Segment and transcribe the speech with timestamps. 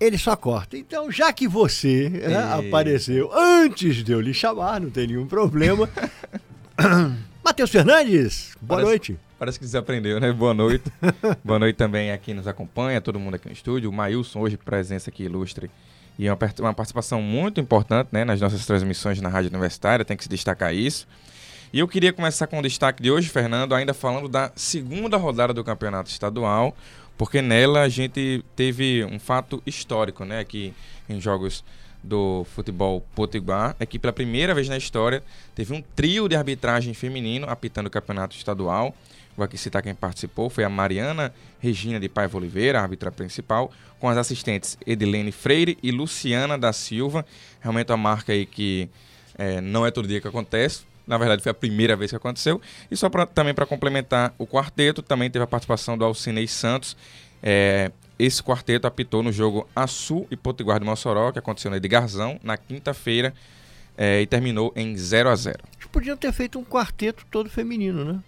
[0.00, 0.76] Ele só corta.
[0.76, 5.88] Então, já que você né, apareceu antes de eu lhe chamar, não tem nenhum problema.
[7.44, 9.18] Matheus Fernandes, boa parece, noite.
[9.44, 10.32] Parece que desaprendeu, né?
[10.32, 10.90] Boa noite.
[11.44, 13.90] boa noite também a quem nos acompanha, todo mundo aqui no estúdio.
[13.90, 15.70] O Mailson, hoje, presença aqui ilustre.
[16.18, 20.16] E é uma, uma participação muito importante né, nas nossas transmissões na Rádio Universitária, tem
[20.16, 21.06] que se destacar isso.
[21.74, 25.52] E eu queria começar com o destaque de hoje, Fernando, ainda falando da segunda rodada
[25.52, 26.74] do Campeonato Estadual,
[27.18, 30.72] porque nela a gente teve um fato histórico, né, aqui
[31.06, 31.62] em jogos
[32.02, 35.22] do futebol potiguar, é que pela primeira vez na história
[35.54, 38.94] teve um trio de arbitragem feminino apitando o campeonato estadual.
[39.36, 43.70] Vou aqui citar quem participou, foi a Mariana Regina de Paiva Oliveira, a árbitra principal,
[43.98, 47.26] com as assistentes Edilene Freire e Luciana da Silva.
[47.60, 48.88] Realmente uma marca aí que
[49.36, 52.60] é, não é todo dia que acontece, na verdade, foi a primeira vez que aconteceu.
[52.90, 56.96] E só pra, também para complementar o quarteto, também teve a participação do Alcinei Santos.
[57.42, 62.40] É, esse quarteto apitou no jogo Açu e Potiguar de Mossoró, que aconteceu na Edgarzão,
[62.42, 63.34] na quinta-feira,
[63.96, 68.04] é, e terminou em 0 a 0 Eles podiam ter feito um quarteto todo feminino,
[68.04, 68.20] né?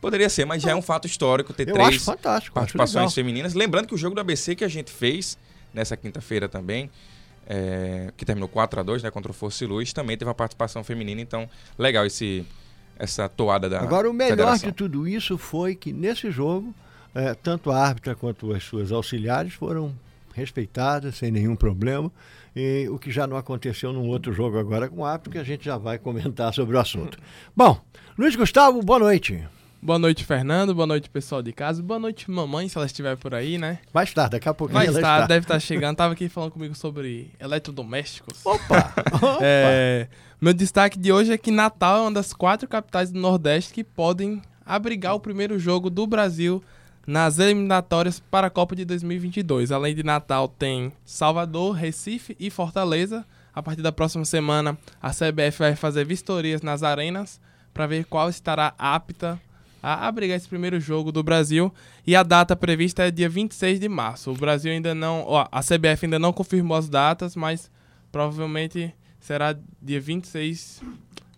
[0.00, 2.04] Poderia ser, mas já é um fato histórico ter Eu três
[2.52, 3.54] participações femininas.
[3.54, 5.36] Lembrando que o jogo do ABC que a gente fez
[5.74, 6.90] nessa quinta-feira também
[7.52, 10.34] é, que terminou 4 a 2 né, contra o Força e Luz, também teve uma
[10.34, 12.46] participação feminina, então legal esse,
[12.96, 14.68] essa toada da Agora, o melhor federação.
[14.68, 16.72] de tudo isso foi que nesse jogo,
[17.12, 19.92] é, tanto a árbitra quanto as suas auxiliares foram
[20.32, 22.10] respeitadas, sem nenhum problema,
[22.54, 25.44] e o que já não aconteceu num outro jogo agora com o árbitro, que a
[25.44, 27.18] gente já vai comentar sobre o assunto.
[27.54, 27.80] Bom,
[28.16, 29.44] Luiz Gustavo, boa noite.
[29.82, 30.74] Boa noite, Fernando.
[30.74, 31.82] Boa noite, pessoal de casa.
[31.82, 33.78] Boa noite, mamãe, se ela estiver por aí, né?
[33.90, 35.96] Vai estar, daqui a pouquinho Vai estar, deve estar chegando.
[35.96, 38.44] Tava aqui falando comigo sobre eletrodomésticos.
[38.44, 38.92] Opa!
[39.10, 39.38] Opa!
[39.40, 40.06] É,
[40.38, 43.82] meu destaque de hoje é que Natal é uma das quatro capitais do Nordeste que
[43.82, 46.62] podem abrigar o primeiro jogo do Brasil
[47.06, 49.72] nas eliminatórias para a Copa de 2022.
[49.72, 53.24] Além de Natal, tem Salvador, Recife e Fortaleza.
[53.54, 57.40] A partir da próxima semana, a CBF vai fazer vistorias nas arenas
[57.72, 59.40] para ver qual estará apta
[59.82, 61.72] a abrigar esse primeiro jogo do Brasil
[62.06, 64.30] e a data prevista é dia 26 de março.
[64.30, 67.70] O Brasil ainda não, ó, a CBF ainda não confirmou as datas, mas
[68.12, 70.82] provavelmente será dia 26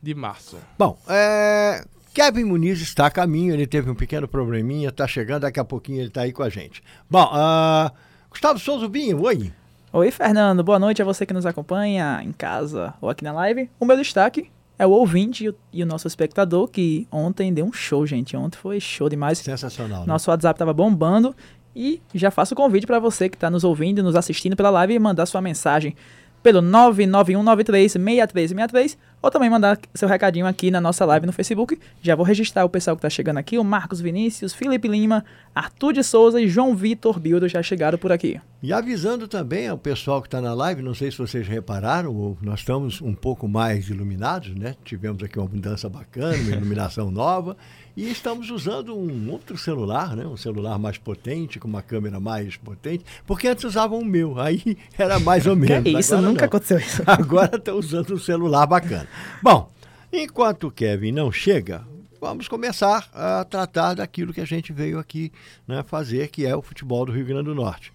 [0.02, 0.56] de março.
[0.78, 5.60] Bom, é, Kevin Muniz está a caminho, ele teve um pequeno probleminha, está chegando, daqui
[5.60, 6.82] a pouquinho ele está aí com a gente.
[7.08, 7.90] Bom, uh,
[8.30, 9.52] Gustavo Souza Binho, oi.
[9.92, 13.70] Oi, Fernando, boa noite a você que nos acompanha em casa ou aqui na live.
[13.78, 14.50] O meu destaque
[14.82, 18.36] é o ouvinte e o, e o, nosso espectador, que ontem deu um show, gente.
[18.36, 19.38] Ontem foi show demais.
[19.38, 20.00] Sensacional.
[20.00, 20.06] Né?
[20.06, 21.34] Nosso WhatsApp tava bombando.
[21.74, 24.94] E já faço o convite para você que está nos ouvindo, nos assistindo pela live
[24.94, 25.94] e mandar sua mensagem
[26.42, 31.78] pelo 991936363 ou também mandar seu recadinho aqui na nossa live no Facebook.
[32.02, 35.92] Já vou registrar o pessoal que está chegando aqui, o Marcos Vinícius, Felipe Lima, Arthur
[35.92, 38.40] de Souza e João Vitor Bildo já chegaram por aqui.
[38.60, 42.60] E avisando também ao pessoal que está na live, não sei se vocês repararam, nós
[42.60, 44.74] estamos um pouco mais iluminados, né?
[44.84, 47.56] Tivemos aqui uma mudança bacana, uma iluminação nova.
[47.94, 50.26] E estamos usando um outro celular, né?
[50.26, 54.78] um celular mais potente, com uma câmera mais potente, porque antes usavam o meu, aí
[54.96, 55.84] era mais ou menos.
[55.84, 56.46] Que isso, Agora nunca não.
[56.46, 57.02] aconteceu isso.
[57.06, 59.06] Agora estão usando um celular bacana.
[59.42, 59.70] Bom,
[60.10, 61.86] enquanto o Kevin não chega,
[62.18, 65.30] vamos começar a tratar daquilo que a gente veio aqui
[65.68, 67.92] né, fazer, que é o futebol do Rio Grande do Norte.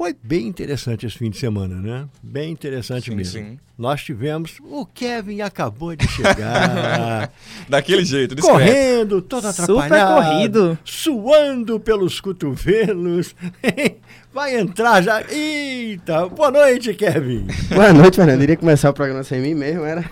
[0.00, 2.08] Foi bem interessante esse fim de semana, né?
[2.22, 3.38] Bem interessante Sim, mesmo.
[3.38, 3.58] sim.
[3.76, 4.56] Nós tivemos.
[4.62, 7.30] O Kevin acabou de chegar.
[7.68, 8.58] Daquele jeito, discreto.
[8.58, 10.24] correndo, todo Super atrapalhado.
[10.24, 10.78] corrido.
[10.86, 13.34] Suando pelos cotovelos.
[14.32, 15.22] Vai entrar já.
[15.30, 16.26] Eita!
[16.28, 17.46] Boa noite, Kevin.
[17.68, 18.40] Boa noite, Fernando.
[18.42, 20.02] Iria começar o programa sem mim mesmo, era?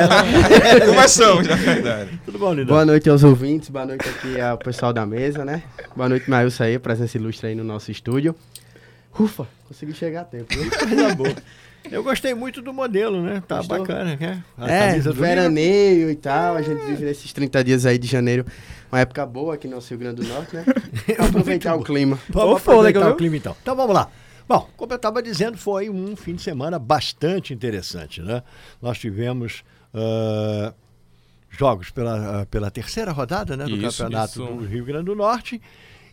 [0.86, 2.18] Começamos, na verdade.
[2.24, 2.68] Tudo bom, Lindão?
[2.68, 5.62] Boa noite aos ouvintes, boa noite aqui ao pessoal da mesa, né?
[5.94, 8.34] Boa noite, Maílson aí, presença ilustre aí no nosso estúdio.
[9.18, 10.46] Ufa, consegui chegar a tempo.
[10.54, 11.34] Coisa boa.
[11.90, 13.42] Eu gostei muito do modelo, né?
[13.46, 13.78] Tá Gostou?
[13.78, 14.44] bacana, né?
[14.56, 18.44] A É, veraneio e tal, a gente vive nesses 30 dias aí de janeiro,
[18.92, 20.64] uma época boa aqui no nosso Rio Grande do Norte, né?
[21.16, 22.18] Pra aproveitar o clima.
[22.28, 23.56] Vamos aproveitar o clima então.
[23.62, 24.10] Então vamos lá.
[24.46, 28.42] Bom, como eu estava dizendo, foi um fim de semana bastante interessante, né?
[28.82, 29.62] Nós tivemos
[29.94, 30.74] ah,
[31.50, 34.54] jogos pela, ah, pela terceira rodada né, do Isso, Campeonato isso.
[34.54, 35.60] do Rio Grande do Norte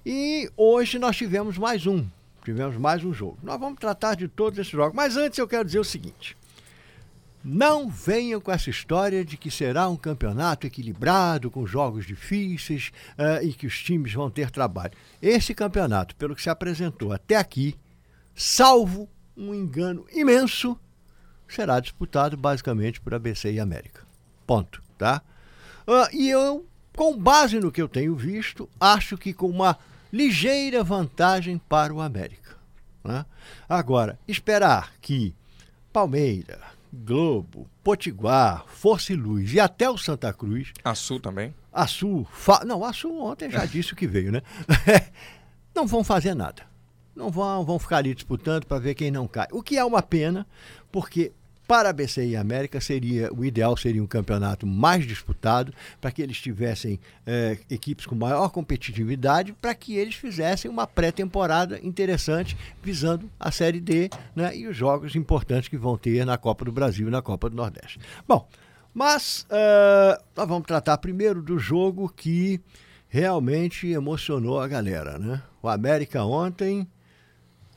[0.06, 2.06] e hoje nós tivemos mais um.
[2.48, 3.38] Tivemos mais um jogo.
[3.44, 4.96] Nós vamos tratar de todos esses jogos.
[4.96, 6.38] Mas antes eu quero dizer o seguinte.
[7.44, 13.44] Não venham com essa história de que será um campeonato equilibrado, com jogos difíceis eh,
[13.44, 14.94] e que os times vão ter trabalho.
[15.22, 17.76] Esse campeonato, pelo que se apresentou até aqui,
[18.34, 20.80] salvo um engano imenso,
[21.50, 24.08] será disputado basicamente por ABC e América.
[24.46, 25.22] Ponto, tá?
[25.86, 26.66] Ah, e eu,
[26.96, 29.78] com base no que eu tenho visto, acho que com uma
[30.12, 32.56] ligeira vantagem para o América.
[33.04, 33.26] né?
[33.68, 35.34] Agora, esperar que
[35.92, 36.60] Palmeira,
[36.94, 41.54] Globo, Potiguar, Força e Luz e até o Santa Cruz A Sul também.
[41.72, 42.64] a Sul, fa...
[42.66, 44.42] não, a Sul ontem já disse o que veio, né?
[45.76, 46.64] não vão fazer nada.
[47.16, 49.48] Não vão, vão ficar ali disputando para ver quem não cai.
[49.52, 50.46] O que é uma pena,
[50.92, 51.32] porque
[51.68, 56.22] para a BC e América seria o ideal seria um campeonato mais disputado para que
[56.22, 63.30] eles tivessem eh, equipes com maior competitividade para que eles fizessem uma pré-temporada interessante visando
[63.40, 67.08] a Série D né, e os jogos importantes que vão ter na Copa do Brasil
[67.08, 68.00] e na Copa do Nordeste.
[68.28, 68.48] Bom,
[68.94, 72.62] mas eh, nós vamos tratar primeiro do jogo que
[73.10, 75.42] realmente emocionou a galera, né?
[75.62, 76.88] O América ontem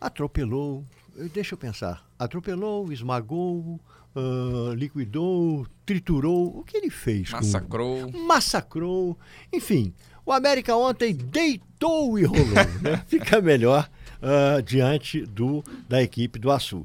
[0.01, 0.85] atropelou,
[1.33, 3.81] deixa eu pensar, atropelou, esmagou,
[4.15, 7.31] ah, liquidou, triturou, o que ele fez?
[7.31, 8.13] com- Massacrou.
[8.13, 9.19] massacrou,
[9.53, 9.93] enfim.
[10.25, 12.47] O América ontem deitou e rolou,
[12.83, 13.03] né?
[13.09, 13.89] Fica melhor
[14.23, 16.85] ah, diante do da equipe do Açu.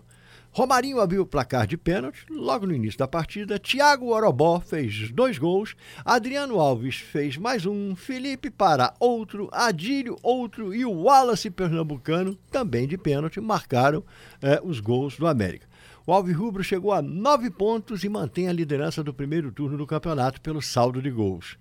[0.55, 3.59] Romarinho abriu o placar de pênalti logo no início da partida.
[3.59, 5.75] Thiago Orobó fez dois gols.
[6.05, 7.93] Adriano Alves fez mais um.
[7.93, 9.49] Felipe Pará outro.
[9.51, 10.73] Adílio outro.
[10.73, 14.01] E o Wallace Pernambucano, também de pênalti, marcaram
[14.41, 15.67] eh, os gols do América.
[16.07, 19.85] O Alves Rubro chegou a nove pontos e mantém a liderança do primeiro turno do
[19.85, 21.57] campeonato pelo saldo de gols.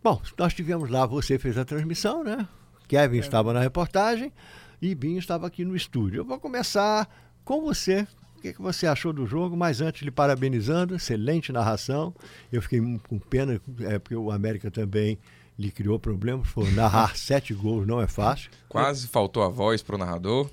[0.00, 2.46] Bom, nós tivemos lá, você fez a transmissão, né?
[2.86, 4.32] Kevin estava na reportagem
[4.80, 6.20] e Binho estava aqui no estúdio.
[6.20, 7.08] Eu vou começar
[7.44, 8.06] com você.
[8.36, 9.56] O que, que você achou do jogo?
[9.56, 12.14] Mas antes, lhe parabenizando, excelente narração.
[12.52, 15.18] Eu fiquei com pena, é, porque o América também
[15.58, 16.48] lhe criou problemas.
[16.48, 18.50] Foi narrar sete gols não é fácil.
[18.68, 20.50] Quase faltou a voz pro narrador.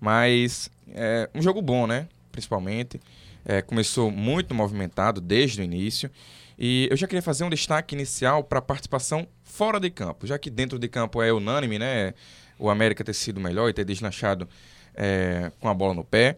[0.00, 2.08] Mas é um jogo bom, né?
[2.32, 3.00] Principalmente.
[3.44, 6.10] É, começou muito movimentado desde o início.
[6.58, 10.38] E eu já queria fazer um destaque inicial para a participação fora de campo, já
[10.38, 12.14] que dentro de campo é unânime, né?
[12.58, 14.48] O América ter sido melhor e ter deslanchado
[14.96, 16.36] é, com a bola no pé.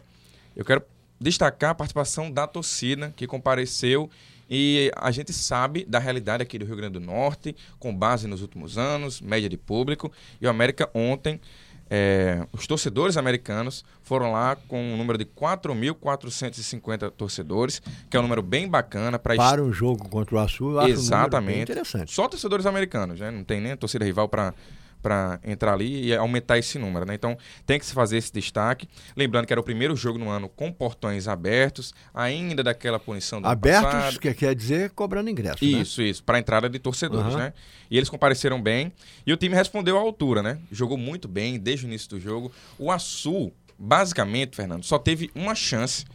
[0.55, 0.83] Eu quero
[1.19, 4.09] destacar a participação da torcida que compareceu
[4.49, 8.41] e a gente sabe da realidade aqui do Rio Grande do Norte, com base nos
[8.41, 10.11] últimos anos, média de público.
[10.41, 11.39] E o América ontem,
[11.87, 18.23] é, os torcedores americanos foram lá com um número de 4.450 torcedores, que é um
[18.23, 21.71] número bem bacana para Para um jogo contra o Açu, eu acho um Exatamente.
[21.71, 22.11] interessante.
[22.11, 23.29] Só torcedores americanos, né?
[23.29, 24.53] Não tem nem torcida rival para
[25.01, 27.13] para entrar ali e aumentar esse número, né?
[27.13, 28.87] Então tem que se fazer esse destaque.
[29.15, 33.47] Lembrando que era o primeiro jogo no ano com portões abertos, ainda daquela punição do
[33.47, 34.19] Abertos, passado.
[34.19, 35.71] que quer dizer cobrando ingresso, né?
[35.81, 37.37] Isso, isso, para entrada de torcedores, Aham.
[37.45, 37.53] né?
[37.89, 38.91] E eles compareceram bem
[39.25, 40.59] e o time respondeu à altura, né?
[40.71, 42.51] Jogou muito bem desde o início do jogo.
[42.77, 46.05] O Açul, basicamente, Fernando, só teve uma chance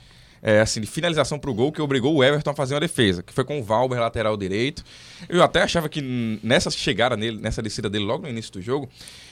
[0.46, 3.32] é, assim, de finalização pro gol que obrigou o Everton a fazer uma defesa, que
[3.32, 4.84] foi com o Valber, lateral direito.
[5.26, 6.02] Eu até achava que
[6.42, 8.86] nessa chegada nele, nessa descida dele logo no início do jogo,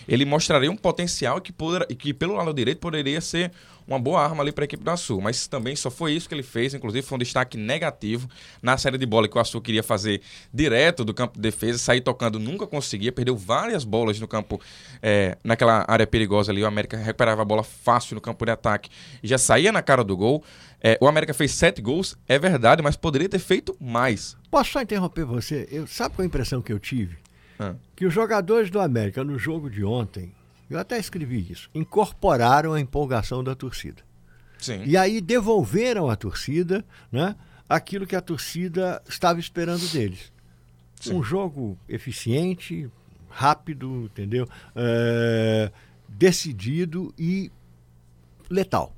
[0.09, 3.53] ele mostraria um potencial que, poder, que pelo lado direito poderia ser
[3.87, 5.21] uma boa arma ali para a equipe do Açul.
[5.21, 8.29] Mas também só foi isso que ele fez, inclusive foi um destaque negativo
[8.63, 12.01] na série de bola que o Açul queria fazer direto do campo de defesa, sair
[12.01, 14.59] tocando nunca conseguia, perdeu várias bolas no campo,
[15.03, 16.63] é, naquela área perigosa ali.
[16.63, 18.89] O América recuperava a bola fácil no campo de ataque
[19.23, 20.43] já saía na cara do gol.
[20.85, 24.37] É, o América fez sete gols, é verdade, mas poderia ter feito mais.
[24.51, 25.69] Posso só interromper você?
[25.71, 27.19] Eu, sabe qual a impressão que eu tive?
[27.59, 27.77] Ah.
[27.95, 30.35] Que os jogadores do América no jogo de ontem,
[30.69, 34.03] eu até escrevi isso, incorporaram a empolgação da torcida.
[34.59, 34.83] Sim.
[34.85, 37.37] E aí devolveram à torcida né,
[37.69, 40.33] aquilo que a torcida estava esperando deles.
[41.01, 41.15] Sim.
[41.15, 42.91] Um jogo eficiente,
[43.29, 44.49] rápido, entendeu?
[44.75, 45.71] É,
[46.09, 47.53] decidido e
[48.51, 48.95] letal.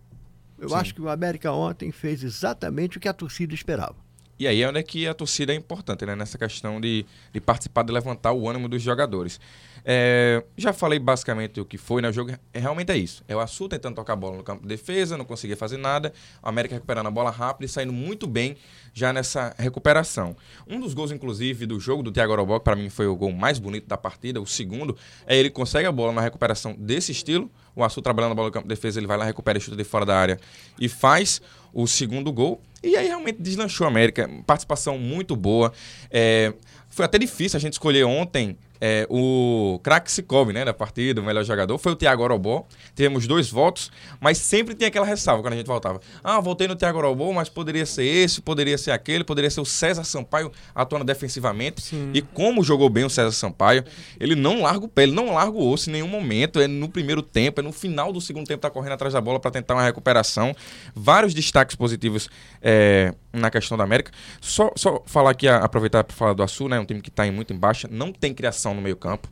[0.59, 0.75] Eu Sim.
[0.77, 4.04] acho que o América ontem fez exatamente o que a torcida esperava.
[4.39, 6.15] E aí é onde é que a torcida é importante, né?
[6.17, 9.41] Nessa questão de, de participar, de levantar o ânimo dos jogadores.
[9.85, 12.09] É, já falei basicamente o que foi, né?
[12.09, 13.23] O jogo é- realmente é isso.
[13.29, 16.13] É o Açu tentando tocar a bola no campo de defesa, não conseguia fazer nada.
[16.43, 18.57] O América recuperando a bola rápido e saindo muito bem
[18.93, 20.35] já nessa recuperação.
[20.67, 23.33] Um dos gols, inclusive, do jogo do Thiago Orobó, que para mim foi o gol
[23.33, 27.51] mais bonito da partida, o segundo, é ele consegue a bola na recuperação desse estilo.
[27.77, 29.77] O Açu trabalhando a bola no campo de defesa, ele vai lá, recupera e chuta
[29.77, 30.41] de fora da área
[30.81, 32.63] e faz o segundo gol.
[32.85, 34.29] E aí realmente deslanchou a América.
[34.47, 35.73] Participação muito boa.
[36.11, 36.53] É,
[36.89, 41.25] foi até difícil a gente escolher ontem é, o craque Sikov, né, da partida, o
[41.25, 41.79] melhor jogador.
[41.79, 42.67] Foi o Thiago Orobó.
[42.95, 43.91] Tivemos dois votos,
[44.21, 46.01] mas sempre tem aquela ressalva quando a gente voltava.
[46.23, 49.65] Ah, voltei no Thiago Orobó, mas poderia ser esse, poderia ser aquele, poderia ser o
[49.65, 51.95] César Sampaio atuando defensivamente.
[52.13, 53.85] E como jogou bem o César Sampaio,
[54.19, 56.61] ele não larga o pé, ele não larga o osso em nenhum momento.
[56.61, 59.41] É no primeiro tempo, é no final do segundo tempo, tá correndo atrás da bola
[59.41, 60.55] para tentar uma recuperação.
[60.95, 62.29] Vários destaques positivos
[62.61, 64.11] é, na questão da América.
[64.41, 66.79] Só, só falar aqui, aproveitar para falar do Açu, né?
[66.79, 69.29] Um time que está muito em baixa, não tem criação no meio-campo.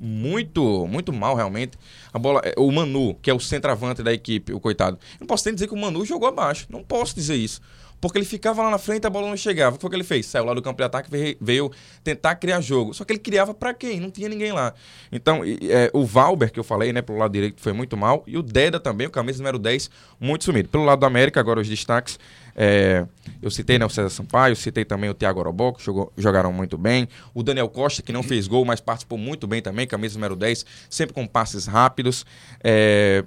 [0.00, 1.78] Muito, muito mal, realmente.
[2.12, 4.98] A bola, é, o Manu, que é o centroavante da equipe, o coitado.
[5.14, 6.66] Eu não posso nem dizer que o Manu jogou abaixo.
[6.68, 7.60] Não posso dizer isso.
[8.02, 9.76] Porque ele ficava lá na frente a bola não chegava.
[9.76, 10.26] O que foi que ele fez?
[10.26, 11.70] Saiu lá do campo de ataque veio, veio
[12.02, 12.92] tentar criar jogo.
[12.92, 14.00] Só que ele criava pra quem?
[14.00, 14.74] Não tinha ninguém lá.
[15.12, 18.24] Então, é, o Valber, que eu falei, né, pelo lado direito, foi muito mal.
[18.26, 20.68] E o Deda também, o camisa número 10, muito sumido.
[20.68, 22.18] Pelo lado do América, agora os destaques.
[22.56, 23.06] É,
[23.40, 26.76] eu citei né, o César Sampaio, citei também o Thiago Orobó, que jogou- jogaram muito
[26.78, 27.08] bem.
[27.34, 30.64] O Daniel Costa, que não fez gol, mas participou muito bem também, camisa número 10,
[30.90, 32.24] sempre com passes rápidos.
[32.62, 33.24] É,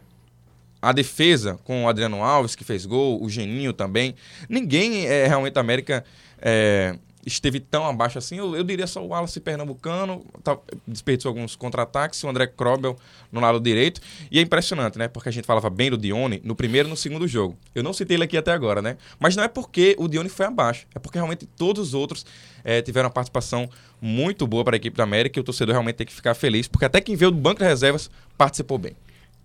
[0.82, 4.16] a defesa com o Adriano Alves, que fez gol, o Geninho também.
[4.48, 6.06] Ninguém é, realmente da América
[6.40, 8.38] é, esteve tão abaixo assim.
[8.38, 12.96] Eu, eu diria só o Wallace Pernambucano, tá, desperdiçou alguns contra-ataques, o André Krobel
[13.32, 14.00] no lado direito.
[14.30, 15.08] E é impressionante, né?
[15.08, 17.58] Porque a gente falava bem do Dione no primeiro e no segundo jogo.
[17.74, 18.98] Eu não citei ele aqui até agora, né?
[19.20, 22.26] Mas não é porque o Dione foi abaixo, é porque realmente todos os outros
[22.64, 23.70] é, tiveram uma participação
[24.02, 26.68] muito boa para a equipe da América e o torcedor realmente tem que ficar feliz,
[26.68, 28.96] porque até quem veio do banco de reservas participou bem.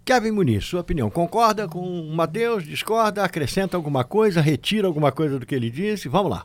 [0.05, 2.65] Kevin Muniz, sua opinião, concorda com o Matheus?
[2.65, 3.23] Discorda?
[3.23, 4.41] Acrescenta alguma coisa?
[4.41, 6.09] Retira alguma coisa do que ele disse?
[6.09, 6.45] Vamos lá.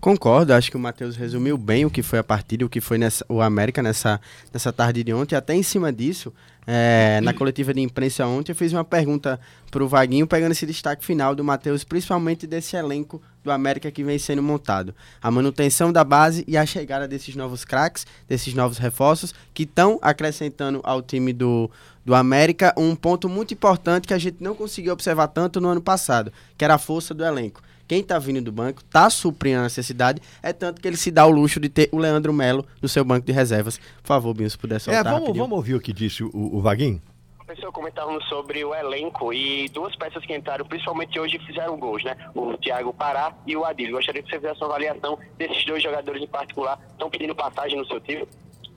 [0.00, 2.98] Concordo, acho que o Matheus resumiu bem o que foi a partida, o que foi
[2.98, 4.20] nessa, o América nessa,
[4.52, 5.34] nessa tarde de ontem.
[5.34, 6.32] Até em cima disso,
[6.66, 10.66] é, na coletiva de imprensa ontem, eu fiz uma pergunta para o Vaguinho, pegando esse
[10.66, 14.94] destaque final do Matheus, principalmente desse elenco do América que vem sendo montado.
[15.22, 19.98] A manutenção da base e a chegada desses novos craques, desses novos reforços, que estão
[20.02, 21.70] acrescentando ao time do,
[22.04, 25.80] do América um ponto muito importante que a gente não conseguiu observar tanto no ano
[25.80, 27.62] passado, que era a força do elenco.
[27.86, 31.24] Quem tá vindo do banco tá suprindo a necessidade, é tanto que ele se dá
[31.26, 33.78] o luxo de ter o Leandro Melo no seu banco de reservas.
[34.02, 35.44] Por favor, Binho, se puder soltar É, vamos, rapidinho.
[35.44, 37.00] vamos ouvir o que disse o, o Vaguinho?
[37.46, 42.16] Pessoal, comentávamos sobre o elenco e duas peças que entraram, principalmente hoje, fizeram gols, né?
[42.34, 43.92] O Thiago Pará e o Adil.
[43.92, 46.76] Gostaria que você fizesse uma avaliação desses dois jogadores em particular.
[46.90, 48.26] Estão pedindo passagem no seu time?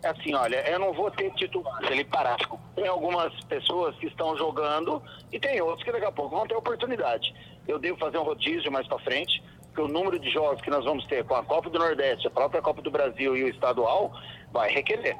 [0.03, 2.59] Assim, olha, eu não vou ter titular, Felipe Parasco.
[2.73, 6.55] Tem algumas pessoas que estão jogando e tem outros que daqui a pouco vão ter
[6.55, 7.33] oportunidade.
[7.67, 10.85] Eu devo fazer um rodízio mais para frente, porque o número de jogos que nós
[10.85, 14.13] vamos ter com a Copa do Nordeste, a própria Copa do Brasil e o estadual
[14.53, 15.17] vai requerer.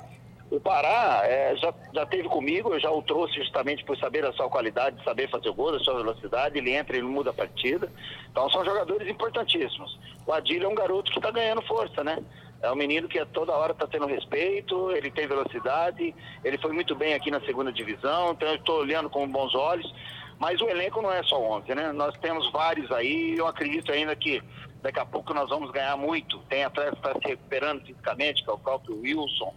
[0.50, 4.34] O Pará é, já, já teve comigo, eu já o trouxe justamente por saber a
[4.34, 7.92] sua qualidade, saber fazer o gol, a sua velocidade, ele entra, ele muda a partida.
[8.32, 10.00] Então são jogadores importantíssimos.
[10.26, 12.18] O Adílio é um garoto que está ganhando força, né?
[12.62, 16.14] É um menino que a toda hora está tendo respeito, ele tem velocidade,
[16.44, 19.92] ele foi muito bem aqui na segunda divisão, então eu estou olhando com bons olhos.
[20.38, 21.92] Mas o elenco não é só 11, né?
[21.92, 24.42] Nós temos vários aí, eu acredito ainda que
[24.82, 26.40] daqui a pouco nós vamos ganhar muito.
[26.50, 29.54] Tem atleta que está se recuperando fisicamente, que é o próprio Wilson,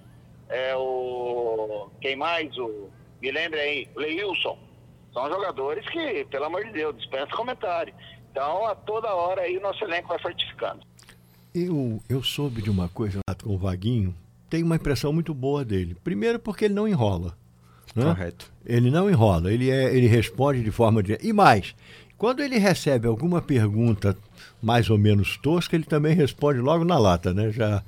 [0.48, 1.88] é o.
[2.00, 2.56] Quem mais?
[2.58, 2.90] O.
[3.20, 4.58] Me lembre aí, o Leilson.
[5.12, 7.94] São jogadores que, pelo amor de Deus, dispensa comentário.
[8.30, 10.80] Então, a toda hora aí o nosso elenco vai fortificando.
[11.54, 14.14] Eu, eu soube de uma coisa lá com o Vaguinho,
[14.48, 15.96] tenho uma impressão muito boa dele.
[16.02, 17.36] Primeiro porque ele não enrola.
[17.94, 18.04] Né?
[18.04, 18.50] Correto.
[18.64, 21.26] Ele não enrola, ele, é, ele responde de forma direta.
[21.26, 21.74] E mais,
[22.16, 24.16] quando ele recebe alguma pergunta
[24.62, 27.50] mais ou menos tosca, ele também responde logo na lata, né?
[27.50, 27.82] Já,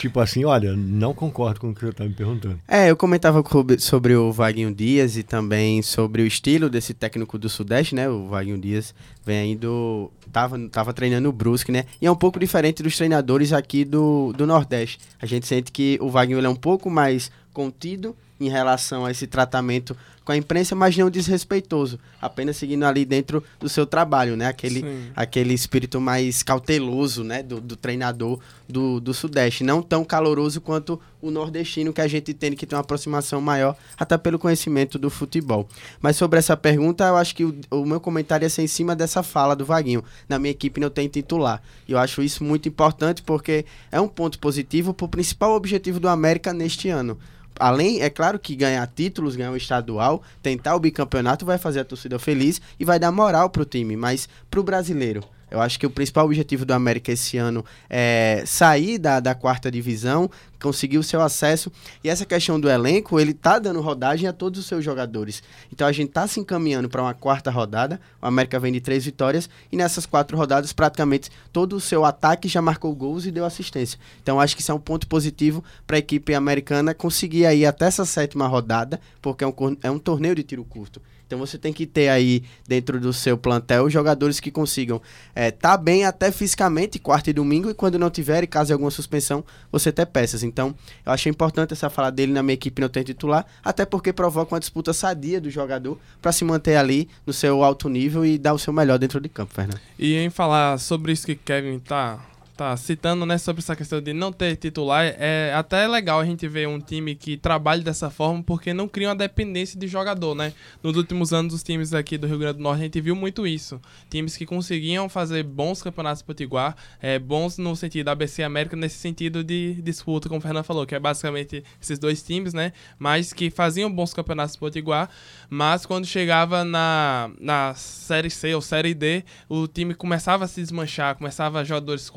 [0.00, 2.58] tipo assim, olha, não concordo com o que você está me perguntando.
[2.66, 7.38] É, eu comentava co- sobre o Vaguinho Dias e também sobre o estilo desse técnico
[7.38, 8.08] do Sudeste, né?
[8.08, 10.10] O Vaguinho Dias vem aí do.
[10.32, 11.84] Tava, tava treinando o Brusque, né?
[12.00, 14.98] E é um pouco diferente dos treinadores aqui do, do Nordeste.
[15.20, 19.26] A gente sente que o Vaguinho é um pouco mais contido em relação a esse
[19.26, 24.46] tratamento com a imprensa, mas não desrespeitoso, apenas seguindo ali dentro do seu trabalho, né?
[24.46, 25.10] Aquele, Sim.
[25.16, 27.42] aquele espírito mais cauteloso, né?
[27.42, 32.32] Do, do treinador do, do Sudeste, não tão caloroso quanto o nordestino, que a gente
[32.32, 35.68] tem que ter uma aproximação maior, até pelo conhecimento do futebol.
[36.00, 38.94] Mas sobre essa pergunta, eu acho que o, o meu comentário ia ser em cima
[38.94, 40.04] dessa fala do Vaguinho.
[40.28, 41.62] Na minha equipe não tem titular.
[41.88, 45.98] E eu acho isso muito importante porque é um ponto positivo para o principal objetivo
[45.98, 47.18] do América neste ano.
[47.58, 51.84] Além, é claro que ganhar títulos, ganhar o estadual, tentar o bicampeonato vai fazer a
[51.84, 55.22] torcida feliz e vai dar moral pro time, mas pro brasileiro.
[55.50, 59.70] Eu acho que o principal objetivo do América esse ano é sair da, da quarta
[59.70, 60.30] divisão,
[60.60, 61.72] conseguir o seu acesso.
[62.04, 65.42] E essa questão do elenco, ele tá dando rodagem a todos os seus jogadores.
[65.72, 68.00] Então a gente tá se encaminhando para uma quarta rodada.
[68.22, 72.48] O América vem de três vitórias e nessas quatro rodadas, praticamente todo o seu ataque
[72.48, 73.98] já marcou gols e deu assistência.
[74.22, 77.86] Então acho que isso é um ponto positivo para a equipe americana conseguir aí até
[77.86, 81.00] essa sétima rodada, porque é um, é um torneio de tiro curto.
[81.30, 85.00] Então você tem que ter aí dentro do seu plantel jogadores que consigam
[85.36, 89.44] estar bem até fisicamente quarta e domingo e quando não tiver, e caso alguma suspensão,
[89.70, 90.42] você ter peças.
[90.42, 90.74] Então
[91.06, 94.56] eu achei importante essa fala dele na minha equipe não ter titular, até porque provoca
[94.56, 98.52] uma disputa sadia do jogador para se manter ali no seu alto nível e dar
[98.52, 99.80] o seu melhor dentro de campo, Fernando.
[99.96, 102.18] E em falar sobre isso que Kevin tá,
[102.60, 106.46] tá citando, né, sobre essa questão de não ter titular, é até legal a gente
[106.46, 110.52] ver um time que trabalhe dessa forma, porque não cria uma dependência de jogador, né?
[110.82, 113.46] Nos últimos anos, os times aqui do Rio Grande do Norte, a gente viu muito
[113.46, 113.80] isso.
[114.10, 119.42] Times que conseguiam fazer bons campeonatos potiguar, é, bons no sentido ABC América, nesse sentido
[119.42, 122.74] de disputa, como o Fernando falou, que é basicamente esses dois times, né?
[122.98, 125.08] Mas que faziam bons campeonatos potiguar,
[125.48, 130.60] mas quando chegava na, na Série C ou Série D, o time começava a se
[130.60, 132.12] desmanchar, começava jogadores se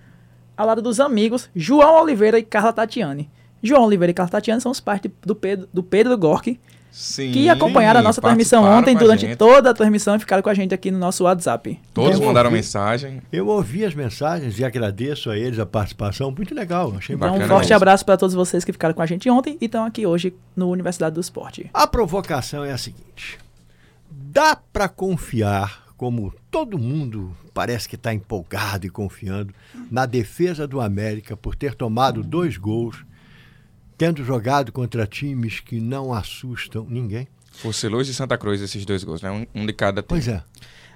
[0.57, 3.29] Ao lado dos amigos, João Oliveira e Carla Tatiane.
[3.61, 6.59] João Oliveira e Carla Tatiane são os pais do Pedro, do Pedro Gork,
[7.01, 7.31] Sim.
[7.31, 9.37] que acompanharam a nossa transmissão ontem, durante gente.
[9.37, 11.79] toda a transmissão, e ficaram com a gente aqui no nosso WhatsApp.
[11.93, 12.57] Todos Eu mandaram ouvi.
[12.57, 13.21] mensagem.
[13.31, 17.39] Eu ouvi as mensagens e agradeço a eles a participação, muito legal, achei Então, um
[17.47, 17.75] forte mesmo.
[17.77, 20.69] abraço para todos vocês que ficaram com a gente ontem e estão aqui hoje no
[20.69, 21.69] Universidade do Esporte.
[21.73, 23.39] A provocação é a seguinte:
[24.11, 29.53] dá para confiar, como todo mundo parece que está empolgado e confiando,
[29.91, 33.03] na defesa do América por ter tomado dois gols,
[33.99, 37.27] tendo jogado contra times que não assustam ninguém?
[37.51, 39.29] Fosse Luz e Santa Cruz esses dois gols, né?
[39.29, 40.07] Um, um de cada time.
[40.07, 40.41] Pois é.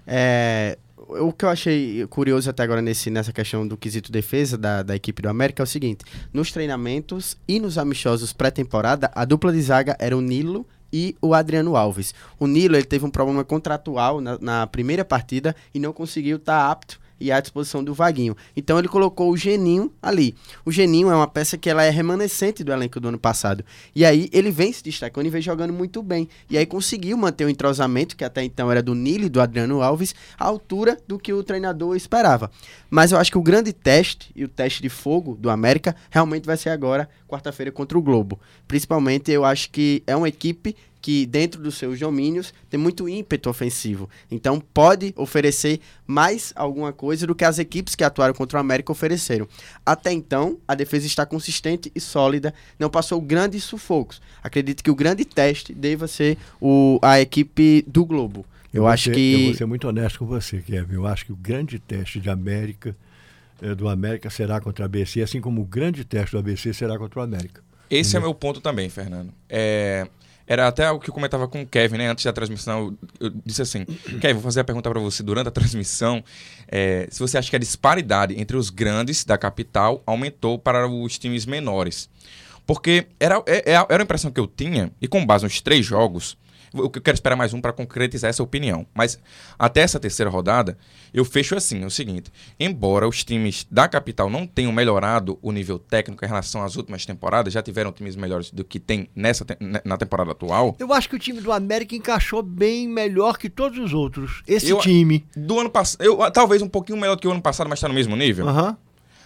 [0.07, 4.81] É, o que eu achei curioso até agora nesse, nessa questão do quesito defesa da,
[4.83, 9.51] da equipe do América é o seguinte: nos treinamentos e nos amistosos pré-temporada, a dupla
[9.51, 12.15] de zaga era o Nilo e o Adriano Alves.
[12.39, 16.71] O Nilo ele teve um problema contratual na, na primeira partida e não conseguiu estar
[16.71, 18.36] apto e à disposição do Vaguinho.
[18.55, 20.36] Então ele colocou o Geninho ali.
[20.65, 23.63] O Geninho é uma peça que ela é remanescente do elenco do ano passado.
[23.95, 26.27] E aí ele vem se destacando e vem jogando muito bem.
[26.49, 29.81] E aí conseguiu manter o entrosamento, que até então era do Nilo e do Adriano
[29.81, 32.51] Alves, à altura do que o treinador esperava.
[32.89, 36.45] Mas eu acho que o grande teste e o teste de fogo do América realmente
[36.45, 38.38] vai ser agora, quarta-feira, contra o Globo.
[38.67, 43.49] Principalmente eu acho que é uma equipe que dentro dos seus domínios tem muito ímpeto
[43.49, 44.09] ofensivo.
[44.31, 48.89] Então pode oferecer mais alguma coisa do que as equipes que atuaram contra o América
[48.89, 49.45] ofereceram.
[49.85, 54.21] Até então, a defesa está consistente e sólida, não passou grandes sufocos.
[54.41, 58.45] Acredito que o grande teste deva ser o, a equipe do Globo.
[58.73, 60.93] Eu, vou acho ser- Eu que vou ser muito honesto com você, Kevin.
[60.95, 62.95] Eu acho que o grande teste de América,
[63.61, 66.97] eh, do América será contra a ABC, assim como o grande teste do ABC será
[66.97, 67.61] contra o América.
[67.89, 69.33] Esse é meu ponto também, Fernando.
[69.49, 70.07] É,
[70.45, 72.10] Era até o que eu comentava com o Kevin, né?
[72.10, 73.86] Antes da transmissão, eu, eu disse assim:
[74.19, 76.23] Kevin, vou fazer a pergunta para você durante a transmissão.
[76.69, 81.17] é, se você acha que a disparidade entre os grandes da capital aumentou para os
[81.17, 82.10] times menores.
[82.65, 85.86] Porque era, é- é- era a impressão que eu tinha, e com base nos três
[85.86, 86.38] jogos,
[86.73, 88.86] eu eu quero esperar mais um para concretizar essa opinião.
[88.93, 89.19] Mas
[89.57, 90.77] até essa terceira rodada,
[91.13, 92.31] eu fecho assim: é o seguinte.
[92.59, 97.05] Embora os times da capital não tenham melhorado o nível técnico em relação às últimas
[97.05, 100.75] temporadas, já tiveram times melhores do que tem nessa, te- na temporada atual.
[100.79, 104.41] Eu acho que o time do América encaixou bem melhor que todos os outros.
[104.47, 105.25] Esse Eu- time.
[105.36, 107.93] Do ano passado, talvez um pouquinho melhor do que o ano passado, mas está no
[107.93, 108.47] mesmo nível.
[108.47, 108.77] Aham.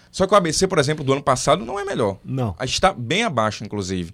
[0.10, 2.18] Só que o ABC, por exemplo, do ano passado não é melhor.
[2.24, 2.56] Não.
[2.62, 4.14] Está bem abaixo, inclusive.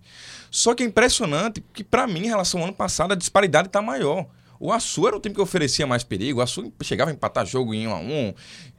[0.55, 3.81] Só que é impressionante que, para mim, em relação ao ano passado, a disparidade está
[3.81, 4.27] maior.
[4.59, 6.39] O Açu era o time que oferecia mais perigo.
[6.39, 8.33] O Açu chegava a empatar jogo em 1 a 1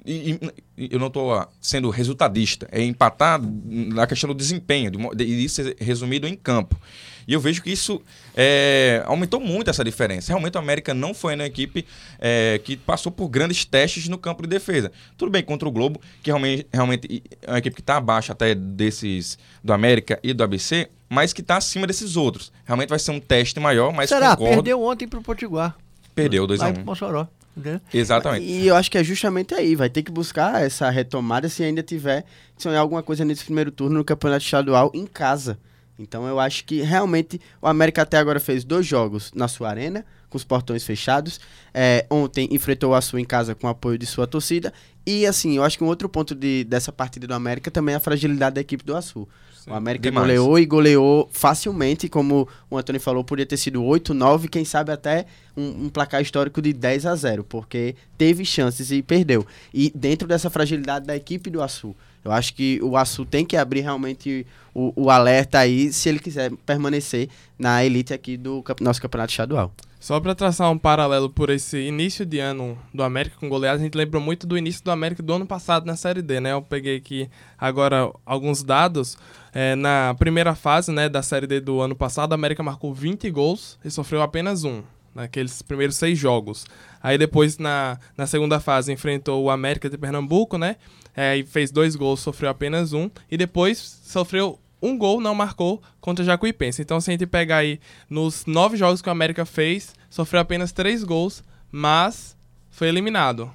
[0.06, 0.40] e, e-
[0.78, 2.68] e eu não estou sendo resultadista.
[2.70, 6.78] É empatar na questão do desempenho, de de- isso é resumido em campo.
[7.26, 8.00] E eu vejo que isso
[8.36, 10.28] é, aumentou muito essa diferença.
[10.28, 11.84] Realmente o América não foi uma equipe
[12.18, 14.90] é, que passou por grandes testes no campo de defesa.
[15.16, 18.54] Tudo bem contra o Globo, que realmente, realmente é uma equipe que está abaixo até
[18.54, 22.52] desses do América e do ABC, mas que está acima desses outros.
[22.64, 24.36] Realmente vai ser um teste maior, mas Será?
[24.36, 24.54] concordo.
[24.56, 25.76] Perdeu ontem pro Potiguar.
[26.14, 26.84] Perdeu Lá em 2x1.
[26.84, 27.28] Mossoró.
[27.56, 27.80] Entendeu?
[27.92, 28.44] Exatamente.
[28.44, 31.82] E eu acho que é justamente aí, vai ter que buscar essa retomada se ainda
[31.82, 32.24] tiver
[32.56, 35.56] que sonhar alguma coisa nesse primeiro turno no campeonato estadual em casa.
[35.98, 40.04] Então eu acho que realmente o América até agora fez dois jogos na sua arena,
[40.28, 41.40] com os portões fechados.
[41.72, 44.72] É, ontem enfrentou o Açu em casa com o apoio de sua torcida.
[45.06, 47.96] E assim, eu acho que um outro ponto de, dessa partida do América também é
[47.96, 49.28] a fragilidade da equipe do Açu.
[49.66, 50.26] O América demais.
[50.26, 54.92] goleou e goleou facilmente, como o Antônio falou, podia ter sido 8, 9, quem sabe
[54.92, 55.24] até
[55.56, 59.46] um, um placar histórico de 10 a 0, porque teve chances e perdeu.
[59.72, 63.56] E dentro dessa fragilidade da equipe do Açu, eu acho que o Açu tem que
[63.56, 69.00] abrir realmente o, o alerta aí, se ele quiser permanecer na elite aqui do nosso
[69.00, 69.72] campeonato estadual.
[70.04, 73.84] Só para traçar um paralelo por esse início de ano do América com goleadas, a
[73.84, 76.52] gente lembra muito do início do América do ano passado na Série D, né?
[76.52, 79.16] Eu peguei aqui agora alguns dados.
[79.54, 83.30] É, na primeira fase né, da Série D do ano passado, a América marcou 20
[83.30, 84.82] gols e sofreu apenas um,
[85.14, 86.66] naqueles primeiros seis jogos.
[87.02, 90.76] Aí depois, na, na segunda fase, enfrentou o América de Pernambuco, né?
[91.16, 93.08] É, e fez dois gols, sofreu apenas um.
[93.30, 96.82] E depois sofreu um gol, não marcou contra Jacuipense.
[96.82, 100.72] Então, se a gente pegar aí nos nove jogos que o América fez, sofreu apenas
[100.72, 102.36] três gols, mas
[102.70, 103.50] foi eliminado.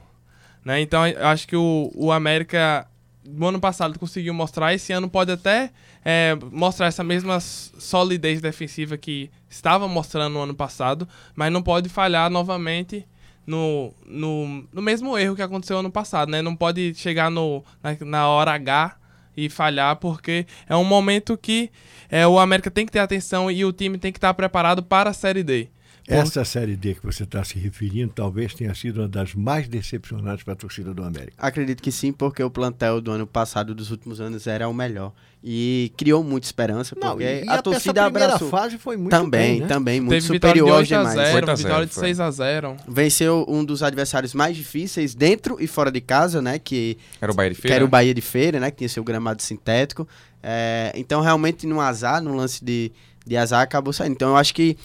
[0.66, 0.82] Né?
[0.82, 2.88] Então, eu acho que o, o América,
[3.34, 4.74] no ano passado, conseguiu mostrar.
[4.74, 5.72] Esse ano pode até
[6.04, 11.90] é, mostrar essa mesma solidez defensiva que estava mostrando no ano passado, mas não pode
[11.90, 13.08] falhar novamente
[13.46, 16.30] no, no, no mesmo erro que aconteceu ano passado.
[16.30, 16.42] Né?
[16.42, 18.96] Não pode chegar no, na, na hora H
[19.36, 21.72] e falhar, porque é um momento que
[22.10, 25.12] é, o América tem que ter atenção e o time tem que estar preparado para
[25.12, 25.70] a Série D.
[26.16, 30.44] Essa Série D que você está se referindo talvez tenha sido uma das mais decepcionantes
[30.44, 31.34] para a torcida do América.
[31.38, 35.14] Acredito que sim, porque o plantel do ano passado, dos últimos anos, era o melhor.
[35.42, 38.50] E criou muita esperança, porque e, e a até torcida essa primeira abraçou.
[38.50, 39.68] fase foi muito também, bem, né?
[39.68, 41.16] também, muito Teve superior 8 a demais.
[41.16, 42.04] 0, 8 a 0, vitória de foi.
[42.04, 42.78] 6 a 0.
[42.88, 46.60] Venceu um dos adversários mais difíceis dentro e fora de casa, né?
[46.60, 47.76] Que, Era o Bahia de que Feira.
[47.76, 47.92] era o né?
[47.92, 48.70] Bahia de Feira, né?
[48.72, 50.06] Que tinha seu gramado sintético.
[50.44, 52.92] É, então, realmente, no azar, no lance de,
[53.26, 54.14] de azar, acabou saindo.
[54.14, 54.76] Então, eu acho que.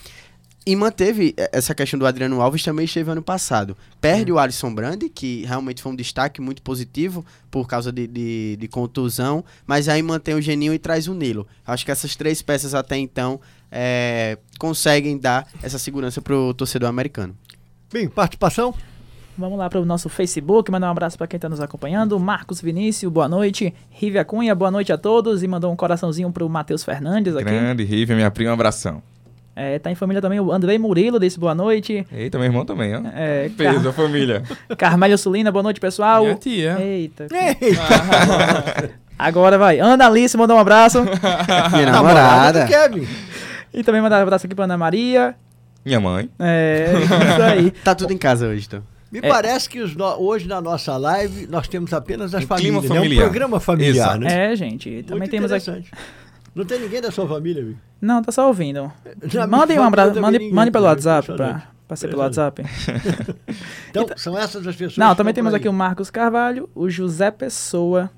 [0.67, 3.77] E manteve eh, essa questão do Adriano Alves também esteve ano passado.
[4.01, 8.57] Perde o Alisson Brandi, que realmente foi um destaque muito positivo por causa de, de,
[8.57, 11.47] de contusão, mas aí mantém o Geninho e traz o Nilo.
[11.67, 17.37] Acho que essas três peças até então eh, conseguem dar essa segurança pro torcedor americano.
[17.93, 18.75] Bem, participação?
[19.37, 22.19] Vamos lá para o nosso Facebook, mandar um abraço para quem está nos acompanhando.
[22.19, 23.75] Marcos Vinícius, boa noite.
[23.91, 25.43] Rívia Cunha, boa noite a todos.
[25.43, 27.45] E mandou um coraçãozinho para o Matheus Fernandes aqui.
[27.45, 29.03] Grande, Rive, minha prima, um abração.
[29.57, 32.05] É, tá em família também o Andrei Murilo, disse boa noite.
[32.13, 33.01] Eita, meu irmão também, ó.
[33.15, 34.43] É, Peso, a família.
[34.69, 34.77] Car...
[34.91, 36.23] Carmelho Sulina, boa noite, pessoal.
[36.25, 36.77] Minha tia.
[36.81, 37.27] Eita.
[39.19, 39.79] Agora vai.
[39.79, 41.03] Ana Alice, mandou um abraço.
[41.73, 43.07] Minha Namorada Kevin.
[43.73, 45.35] e também mandar um abraço aqui para Ana Maria.
[45.85, 46.29] Minha mãe.
[46.39, 46.93] É,
[47.35, 47.71] isso aí.
[47.71, 48.83] Tá tudo em casa hoje, então.
[49.13, 49.29] Me É.
[49.29, 52.89] parece que os no- hoje na nossa live nós temos apenas as clima famílias, né?
[52.97, 53.19] familiar.
[53.23, 54.19] Um programa familiar, Exato.
[54.19, 54.53] né?
[54.53, 55.05] É, gente.
[55.05, 55.85] Também Muito temos aqui.
[56.55, 57.77] Não tem ninguém da sua família, viu?
[58.01, 58.93] Não, tá só ouvindo.
[59.49, 60.21] Mandem um abraço.
[60.21, 60.85] Mande, mande pelo?
[60.85, 62.63] WhatsApp pra, ser pelo WhatsApp.
[63.91, 64.97] Então, são essas as pessoas.
[64.97, 68.11] Não, também temos aqui o Marcos Carvalho, o José Pessoa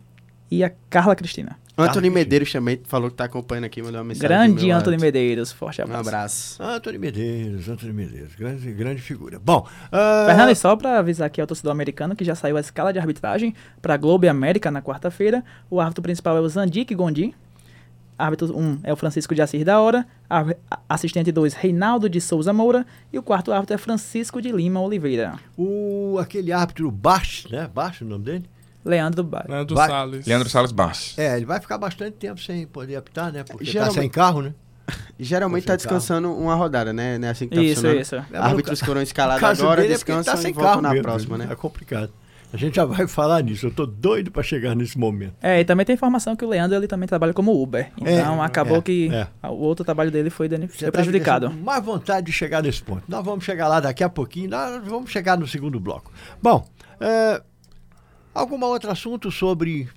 [0.51, 1.59] e a Carla Cristina.
[1.79, 4.27] Antônio Medeiros também falou que tá acompanhando aqui, mandou uma mensagem.
[4.27, 4.99] Grande Antônio.
[4.99, 5.53] Medeiros.
[5.53, 6.09] Forte Um abraço.
[6.09, 6.63] abraço.
[6.63, 9.39] Antônio Medeiros, Antônio Medeiros, grande, grande figura.
[9.39, 12.61] Bom, ah, Fernando, e só pra avisar aqui ao torcedor americano que já saiu a
[12.61, 15.45] escala de arbitragem pra Globo e América na quarta-feira.
[15.69, 17.35] O árbitro principal é o Zandik Gondi.
[18.19, 20.07] Árbitro 1 um é o Francisco de Assis da Hora,
[20.89, 25.35] assistente 2, Reinaldo de Souza Moura, e o quarto árbitro é Francisco de Lima Oliveira.
[25.57, 27.69] O, aquele árbitro Baixo, né?
[27.73, 28.45] Baixo o nome dele?
[28.85, 30.27] Leandro Ba Leandro Vai- Salles.
[30.27, 31.19] Leandro Salles Barros.
[31.19, 33.43] É, ele vai ficar bastante tempo sem poder apitar, né?
[33.43, 34.55] Porque tá Geralmente- sem carro, né?
[35.19, 35.99] Geralmente tá Tá sem carro.
[35.99, 37.19] descansando uma rodada, né?
[37.19, 38.01] Não é assim que tá Isso, funcionando.
[38.01, 38.15] isso.
[38.15, 41.37] É, Árbitros foram escalados agora, é descansam tá sem e voltam carro na mesmo, próxima,
[41.39, 41.49] né?
[41.51, 42.13] É complicado.
[42.53, 43.67] A gente já vai falar nisso.
[43.67, 45.35] Eu tô doido pra chegar nesse momento.
[45.43, 47.91] É, e também tem informação que o Leandro ele também trabalha como Uber.
[48.01, 49.27] Então acabou é, que é.
[49.49, 51.51] o outro trabalho dele foi, foi tá prejudicado.
[51.51, 53.03] com mais vontade de chegar nesse ponto.
[53.09, 54.51] Nós vamos chegar lá daqui a pouquinho.
[54.51, 56.11] Nós vamos chegar no segundo bloco.
[56.43, 56.67] Bom,
[57.01, 57.43] é,
[58.33, 59.89] algum outro assunto sobre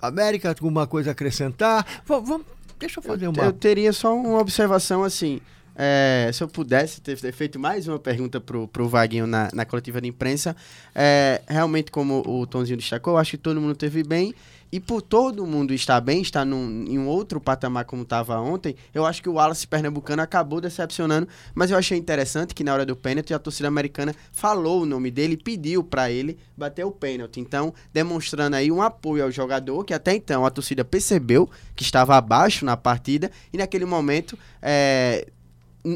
[0.00, 0.50] América?
[0.50, 1.84] Alguma coisa a acrescentar?
[2.06, 2.46] Va- Vamos,
[2.78, 3.42] deixa eu fazer uma.
[3.42, 5.40] Eu teria só uma observação assim.
[5.76, 10.00] É, se eu pudesse ter, feito mais uma pergunta pro, pro Vaguinho na, na coletiva
[10.00, 10.54] de imprensa,
[10.94, 14.34] é, realmente, como o Tonzinho destacou, acho que todo mundo teve bem.
[14.72, 18.74] E por todo mundo estar bem, estar num, em um outro patamar como estava ontem,
[18.92, 21.28] eu acho que o Wallace Pernambucano acabou decepcionando.
[21.54, 25.12] Mas eu achei interessante que na hora do pênalti a torcida americana falou o nome
[25.12, 27.38] dele e pediu para ele bater o pênalti.
[27.38, 32.16] Então, demonstrando aí um apoio ao jogador, que até então a torcida percebeu que estava
[32.16, 34.36] abaixo na partida e naquele momento.
[34.60, 35.28] é,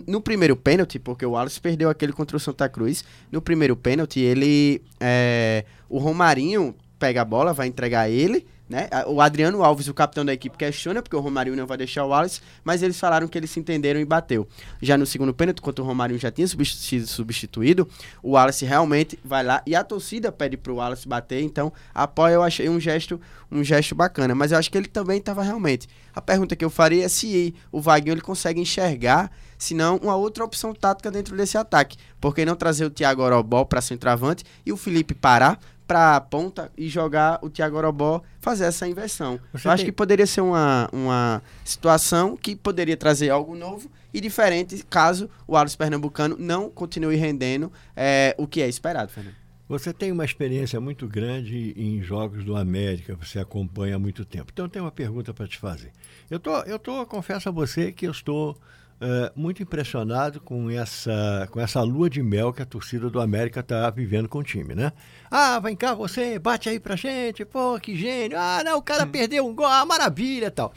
[0.06, 4.20] no primeiro pênalti, porque o Wallace perdeu aquele contra o Santa Cruz, no primeiro pênalti,
[4.20, 4.82] ele.
[5.00, 8.46] é, o Romarinho pega a bola, vai entregar ele.
[8.68, 8.86] Né?
[9.06, 12.08] O Adriano Alves, o capitão da equipe, questiona porque o Romarinho não vai deixar o
[12.08, 14.46] Wallace, mas eles falaram que eles se entenderam e bateu.
[14.82, 17.88] Já no segundo pênalti, quando o Romarinho já tinha sido substituído,
[18.22, 22.42] o Wallace realmente vai lá e a torcida pede pro Wallace bater, então apoia, eu
[22.42, 23.18] achei um gesto,
[23.50, 25.88] um gesto bacana, mas eu acho que ele também estava realmente.
[26.14, 30.14] A pergunta que eu faria é se o Vaguinho ele consegue enxergar, se não uma
[30.16, 34.72] outra opção tática dentro desse ataque, porque não trazer o Thiago Orobó para centroavante e
[34.72, 39.40] o Felipe parar para ponta e jogar o Thiago Orobó fazer essa inversão.
[39.52, 43.90] Você eu acho tem- que poderia ser uma, uma situação que poderia trazer algo novo
[44.12, 49.34] e diferente caso o Wallace Pernambucano não continue rendendo eh, o que é esperado, Fernando.
[49.66, 54.50] Você tem uma experiência muito grande em jogos do América, você acompanha há muito tempo.
[54.52, 55.92] Então eu tenho uma pergunta para te fazer.
[56.30, 58.56] Eu tô, eu tô, confesso a você que eu estou
[59.00, 63.60] eh, muito impressionado com essa, com essa lua de mel que a torcida do América
[63.60, 64.92] está vivendo com o time, né?
[65.30, 68.36] Ah, vem cá você, bate aí pra gente, pô, que gênio.
[68.36, 70.72] Ah, não, o cara perdeu um gol, ah, maravilha tal.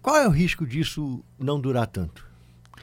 [0.00, 2.28] Qual é o risco disso não durar tanto?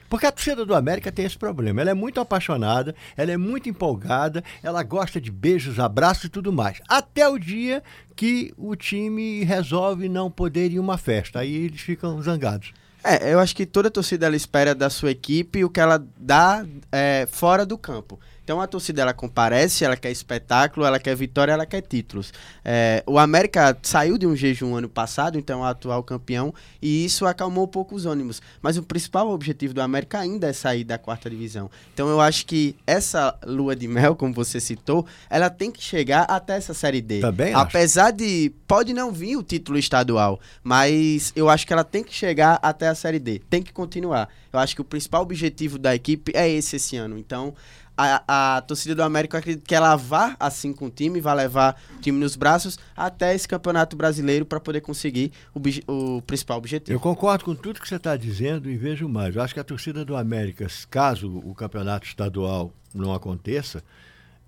[0.10, 1.80] Porque a torcida do América tem esse problema.
[1.80, 6.52] Ela é muito apaixonada, ela é muito empolgada, ela gosta de beijos, abraços e tudo
[6.52, 6.82] mais.
[6.88, 7.82] Até o dia
[8.14, 11.40] que o time resolve não poder ir em uma festa.
[11.40, 12.74] Aí eles ficam zangados.
[13.06, 16.66] É, eu acho que toda torcida ela espera da sua equipe o que ela dá
[16.92, 18.20] é, fora do campo.
[18.46, 22.32] Então a torcida ela comparece, ela quer espetáculo, ela quer vitória, ela quer títulos.
[22.64, 27.04] É, o América saiu de um jejum ano passado, então é o atual campeão, e
[27.04, 28.44] isso acalmou um pouco os ânimos.
[28.62, 31.72] Mas o principal objetivo do América ainda é sair da quarta divisão.
[31.92, 36.26] Então eu acho que essa lua de mel, como você citou, ela tem que chegar
[36.26, 37.22] até essa série D.
[37.22, 37.64] Também acho.
[37.64, 42.14] Apesar de pode não vir o título estadual, mas eu acho que ela tem que
[42.14, 44.30] chegar até a série D, tem que continuar.
[44.54, 47.18] Eu acho que o principal objetivo da equipe é esse esse ano.
[47.18, 47.54] Então,
[47.98, 51.36] a, a torcida do América eu acredito que ela vá assim com o time, vai
[51.36, 55.60] levar o time nos braços até esse campeonato brasileiro para poder conseguir o,
[55.92, 56.96] o principal objetivo.
[56.96, 59.36] Eu concordo com tudo que você está dizendo e vejo mais.
[59.36, 63.84] Eu acho que a torcida do América, caso o campeonato estadual não aconteça,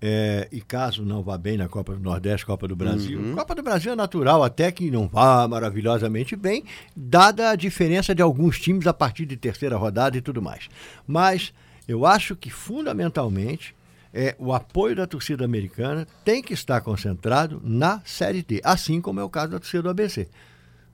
[0.00, 3.34] é, e caso não vá bem na Copa do Nordeste, Copa do Brasil, Uhum.
[3.34, 6.64] Copa do Brasil é natural, até que não vá maravilhosamente bem,
[6.96, 10.68] dada a diferença de alguns times a partir de terceira rodada e tudo mais.
[11.06, 11.52] Mas
[11.88, 13.74] eu acho que, fundamentalmente,
[14.12, 19.20] é, o apoio da torcida americana tem que estar concentrado na Série D, assim como
[19.20, 20.28] é o caso da torcida do ABC.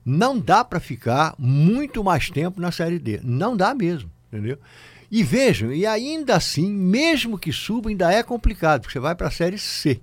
[0.05, 3.19] Não dá para ficar muito mais tempo na Série D.
[3.23, 4.57] Não dá mesmo, entendeu?
[5.11, 9.27] E vejam, e ainda assim, mesmo que suba, ainda é complicado, porque você vai para
[9.27, 9.99] a Série C,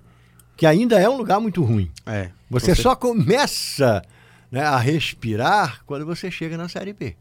[0.55, 1.91] que ainda é um lugar muito ruim.
[2.05, 2.29] É.
[2.49, 4.01] Você só começa
[4.51, 7.15] né, a respirar quando você chega na Série B.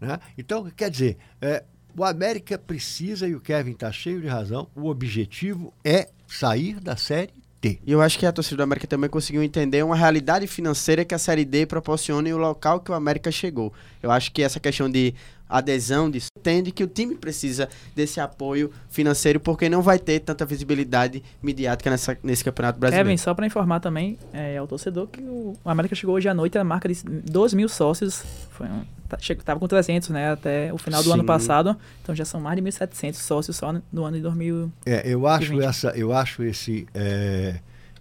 [0.00, 0.18] né?
[0.36, 1.64] Então, quer dizer, é,
[1.98, 6.96] o América precisa, e o Kevin está cheio de razão, o objetivo é sair da
[6.96, 7.80] Série D.
[7.84, 11.12] E eu acho que a torcida do América também conseguiu entender uma realidade financeira que
[11.12, 13.72] a Série D proporciona e o local que o América chegou.
[14.00, 15.12] Eu acho que essa questão de
[15.48, 20.46] adesão, de entende que o time precisa desse apoio financeiro porque não vai ter tanta
[20.46, 23.08] visibilidade midiática nessa, nesse Campeonato Brasileiro.
[23.08, 26.56] Kevin, só pra informar também é, ao torcedor que o América chegou hoje à noite
[26.56, 28.22] a marca de 2 mil sócios.
[28.50, 30.32] Foi um, tá, chegou, tava com 300, né?
[30.32, 31.26] Até o final do ano Sim.
[31.26, 31.76] passado.
[32.02, 34.72] Então já são mais de 1.700 sócios só no, no ano de 2000.
[34.86, 37.56] É, eu acho, essa, eu acho esse, é,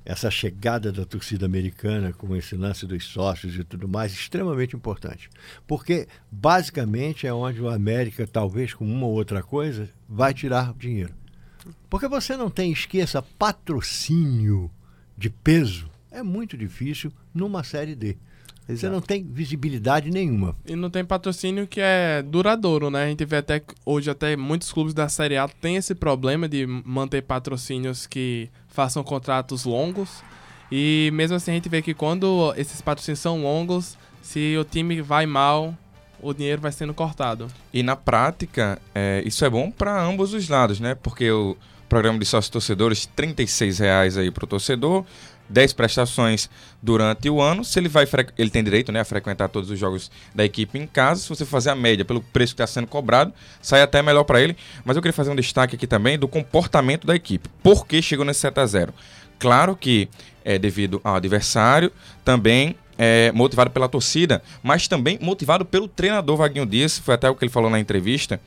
[0.07, 5.29] essa chegada da torcida americana com esse lance dos sócios e tudo mais, extremamente importante.
[5.67, 11.13] Porque, basicamente, é onde o América, talvez com uma ou outra coisa, vai tirar dinheiro.
[11.89, 14.71] Porque você não tem, esqueça, patrocínio
[15.17, 15.89] de peso.
[16.09, 18.15] É muito difícil numa Série D.
[18.65, 18.93] Você Exato.
[18.93, 20.55] não tem visibilidade nenhuma.
[20.65, 23.05] E não tem patrocínio que é duradouro, né?
[23.05, 26.49] A gente vê até que hoje até muitos clubes da Série A têm esse problema
[26.49, 30.23] de manter patrocínios que façam contratos longos.
[30.71, 35.01] E mesmo assim a gente vê que quando esses patrocínios são longos, se o time
[35.01, 35.73] vai mal,
[36.21, 37.47] o dinheiro vai sendo cortado.
[37.73, 40.93] E na prática, é, isso é bom para ambos os lados, né?
[40.93, 41.57] Porque o
[41.89, 45.03] programa de sócios torcedores, 36 reais aí para o torcedor,
[45.49, 46.49] 10 prestações
[46.81, 47.63] durante o ano.
[47.63, 48.05] Se ele vai
[48.37, 51.21] ele tem direito né, a frequentar todos os jogos da equipe em casa.
[51.21, 54.41] Se você fazer a média pelo preço que está sendo cobrado, sai até melhor para
[54.41, 54.55] ele.
[54.83, 57.49] Mas eu queria fazer um destaque aqui também do comportamento da equipe.
[57.63, 58.93] Por que chegou nesse 7 a 0
[59.39, 60.09] Claro que
[60.43, 61.91] é devido ao adversário,
[62.23, 66.97] também é motivado pela torcida, mas também motivado pelo treinador Vaguinho Dias.
[66.97, 68.39] Foi até o que ele falou na entrevista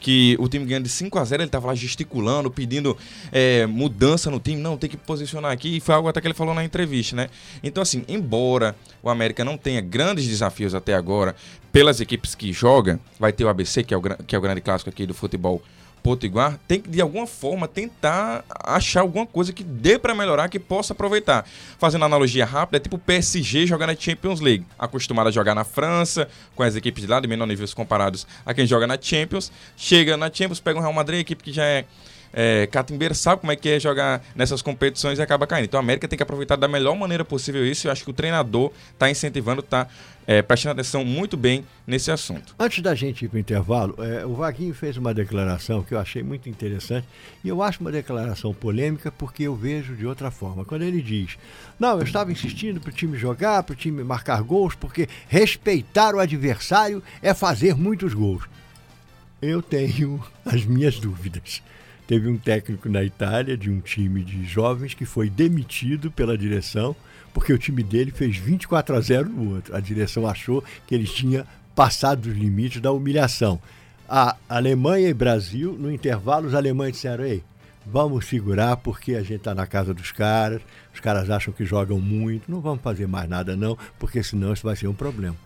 [0.00, 2.96] que o time ganhando de 5 a 0 ele estava lá gesticulando, pedindo
[3.32, 6.34] é, mudança no time, não, tem que posicionar aqui, e foi algo até que ele
[6.34, 7.28] falou na entrevista, né?
[7.62, 11.34] Então, assim, embora o América não tenha grandes desafios até agora,
[11.72, 14.60] pelas equipes que joga, vai ter o ABC, que é o, que é o grande
[14.60, 15.62] clássico aqui do futebol
[16.02, 20.58] potiguar, tem que de alguma forma tentar achar alguma coisa que dê para melhorar, que
[20.58, 21.44] possa aproveitar.
[21.78, 25.64] Fazendo analogia rápida, é tipo o PSG jogar na Champions League, acostumado a jogar na
[25.64, 29.52] França, com as equipes de lá de menor níveis comparados a quem joga na Champions,
[29.76, 31.84] chega na Champions, pega um Real Madrid, equipe que já é
[32.32, 35.64] é, catimbeiro sabe como é que é jogar nessas competições e acaba caindo.
[35.66, 37.86] Então a América tem que aproveitar da melhor maneira possível isso.
[37.86, 39.88] Eu acho que o treinador está incentivando, está
[40.46, 42.54] prestando atenção muito bem nesse assunto.
[42.58, 45.98] Antes da gente ir para o intervalo, é, o Vaguinho fez uma declaração que eu
[45.98, 47.08] achei muito interessante
[47.42, 50.66] e eu acho uma declaração polêmica porque eu vejo de outra forma.
[50.66, 51.38] Quando ele diz:
[51.78, 56.14] Não, eu estava insistindo para o time jogar, para o time marcar gols, porque respeitar
[56.14, 58.44] o adversário é fazer muitos gols.
[59.40, 61.62] Eu tenho as minhas dúvidas.
[62.08, 66.96] Teve um técnico na Itália de um time de jovens que foi demitido pela direção
[67.34, 69.76] porque o time dele fez 24 a 0 no outro.
[69.76, 73.60] A direção achou que ele tinha passado os limites da humilhação.
[74.08, 77.44] A Alemanha e Brasil, no intervalo, os alemães disseram: Ei,
[77.86, 80.62] vamos segurar porque a gente está na casa dos caras,
[80.94, 84.66] os caras acham que jogam muito, não vamos fazer mais nada não, porque senão isso
[84.66, 85.36] vai ser um problema.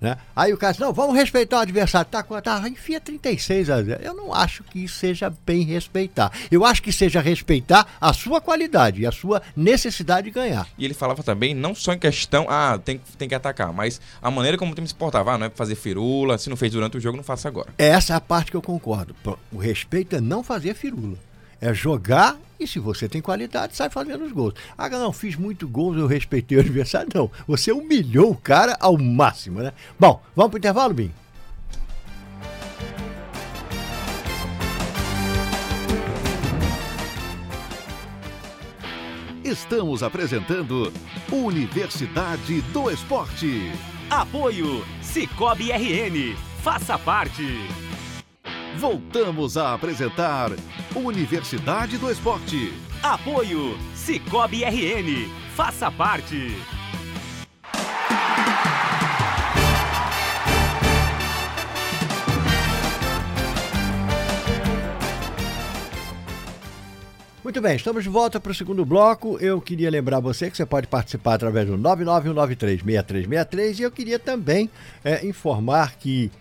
[0.00, 0.16] Né?
[0.36, 2.08] Aí o cara disse, não, vamos respeitar o adversário.
[2.10, 4.02] Tá, com- tá, enfia 36 a 0.
[4.02, 6.30] Eu não acho que isso seja bem respeitar.
[6.50, 10.68] Eu acho que seja respeitar a sua qualidade e a sua necessidade de ganhar.
[10.76, 14.30] E ele falava também, não só em questão, ah, tem, tem que atacar, mas a
[14.30, 15.32] maneira como o time se portava.
[15.34, 17.68] Ah, não é fazer firula, se não fez durante o jogo, não faça agora.
[17.78, 19.14] Essa é a parte que eu concordo.
[19.50, 21.16] O respeito é não fazer firula.
[21.60, 24.54] É jogar e se você tem qualidade, sai fazendo os gols.
[24.78, 27.08] Ah, não, fiz muito gols, eu respeitei o adversário.
[27.14, 29.72] Não, você humilhou o cara ao máximo, né?
[29.98, 31.12] Bom, vamos pro intervalo, Bim?
[39.44, 40.90] Estamos apresentando
[41.30, 43.70] Universidade do Esporte.
[44.08, 46.34] Apoio Cicobi RN.
[46.62, 47.44] Faça parte.
[48.78, 50.50] Voltamos a apresentar
[50.94, 52.74] Universidade do Esporte.
[53.02, 55.30] Apoio Cicobi RN.
[55.54, 56.54] Faça parte.
[67.44, 69.38] Muito bem, estamos de volta para o segundo bloco.
[69.38, 74.68] Eu queria lembrar você que você pode participar através do 991936363 e eu queria também
[75.04, 76.32] é, informar que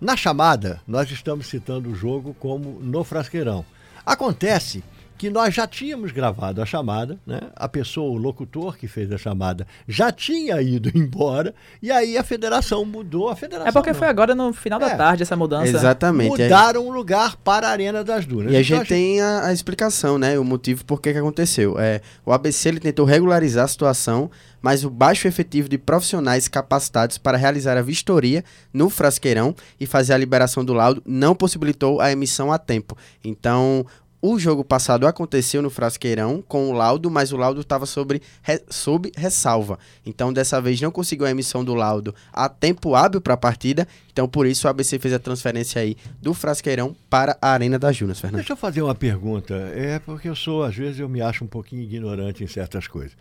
[0.00, 3.64] na chamada nós estamos citando o jogo como no Frasqueirão.
[4.04, 4.82] Acontece
[5.20, 7.40] que nós já tínhamos gravado a chamada, né?
[7.54, 12.24] A pessoa, o locutor que fez a chamada, já tinha ido embora e aí a
[12.24, 13.28] federação mudou.
[13.28, 13.98] A federação É porque não.
[13.98, 14.96] foi agora no final da É.
[14.96, 15.68] tarde essa mudança.
[15.68, 16.30] Exatamente.
[16.30, 18.50] mudaram o lugar para a Arena das Dunas.
[18.50, 20.38] E a Então, gente tem a, a explicação, né?
[20.38, 21.78] O motivo por que que aconteceu.
[21.78, 24.30] É, o ABC ele tentou regularizar a situação,
[24.62, 30.14] mas o baixo efetivo de profissionais capacitados para realizar a vistoria no frasqueirão e fazer
[30.14, 32.96] a liberação do laudo não possibilitou a emissão a tempo.
[33.22, 33.84] Então,
[34.22, 38.62] o jogo passado aconteceu no frasqueirão com o laudo, mas o laudo estava sobre re-
[38.68, 39.78] sob ressalva.
[40.04, 43.88] Então, dessa vez não conseguiu a emissão do laudo a tempo hábil para a partida.
[44.12, 47.96] Então, por isso, o ABC fez a transferência aí do frasqueirão para a Arena das
[47.96, 48.40] Junas, Fernando.
[48.40, 49.54] Deixa eu fazer uma pergunta.
[49.74, 53.16] É porque eu sou, às vezes, eu me acho um pouquinho ignorante em certas coisas.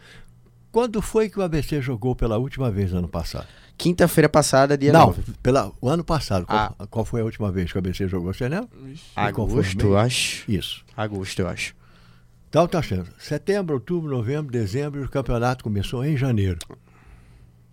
[0.72, 3.48] Quando foi que o ABC jogou pela última vez ano passado?
[3.80, 5.22] Quinta-feira passada, dia Não, 9.
[5.42, 6.46] pela, o ano passado.
[6.46, 6.86] Qual, Ah.
[6.88, 8.34] qual foi a última vez que o ABC jogou?
[8.34, 8.68] Você lembra?
[9.34, 10.44] Qual Agosto, eu acho.
[10.52, 10.84] Isso.
[10.98, 11.74] Agosto, eu acho.
[12.50, 13.08] Então tá achando.
[13.18, 16.60] Setembro, outubro, novembro, dezembro, e o campeonato começou em janeiro.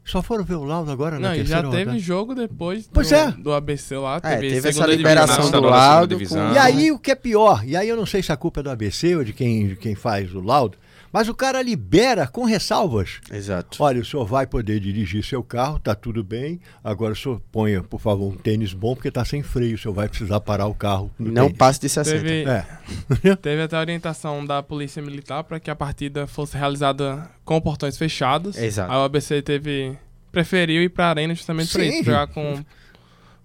[0.05, 1.99] Só foram ver o laudo agora na Não, e terceira já teve rodada.
[1.99, 3.31] jogo depois Pois do, é.
[3.33, 4.19] do ABC lá.
[4.23, 6.17] É, Teve, teve essa liberação do laudo.
[6.29, 8.61] com- E aí o que é pior, e aí eu não sei se a culpa
[8.61, 10.79] é do ABC ou de quem, de quem faz o laudo,
[11.17, 13.21] mas o cara libera com ressalvas.
[13.33, 13.83] Exato.
[13.83, 16.61] Olha, o senhor vai poder dirigir seu carro, tá tudo bem.
[16.85, 19.77] Agora o senhor ponha, por favor, um tênis bom, porque tá sem freio.
[19.77, 21.11] O senhor vai precisar parar o carro.
[21.19, 21.57] no Não tênis.
[21.57, 22.21] passe de 60.
[22.21, 22.67] Teve, É.
[23.41, 27.97] teve até a orientação da Polícia Militar para que a partida fosse realizada com portões
[27.97, 28.59] fechados.
[28.59, 28.93] Exato.
[28.93, 29.97] Aí o ABC teve
[30.31, 32.63] preferiu ir para a arena justamente para isso, jogar com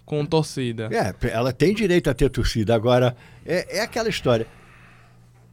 [0.04, 0.90] com torcida.
[0.92, 2.74] É, ela tem direito a ter torcida.
[2.74, 3.16] Agora,
[3.46, 4.46] é, é aquela história.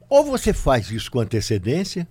[0.10, 2.08] Ou você faz isso com antecedência,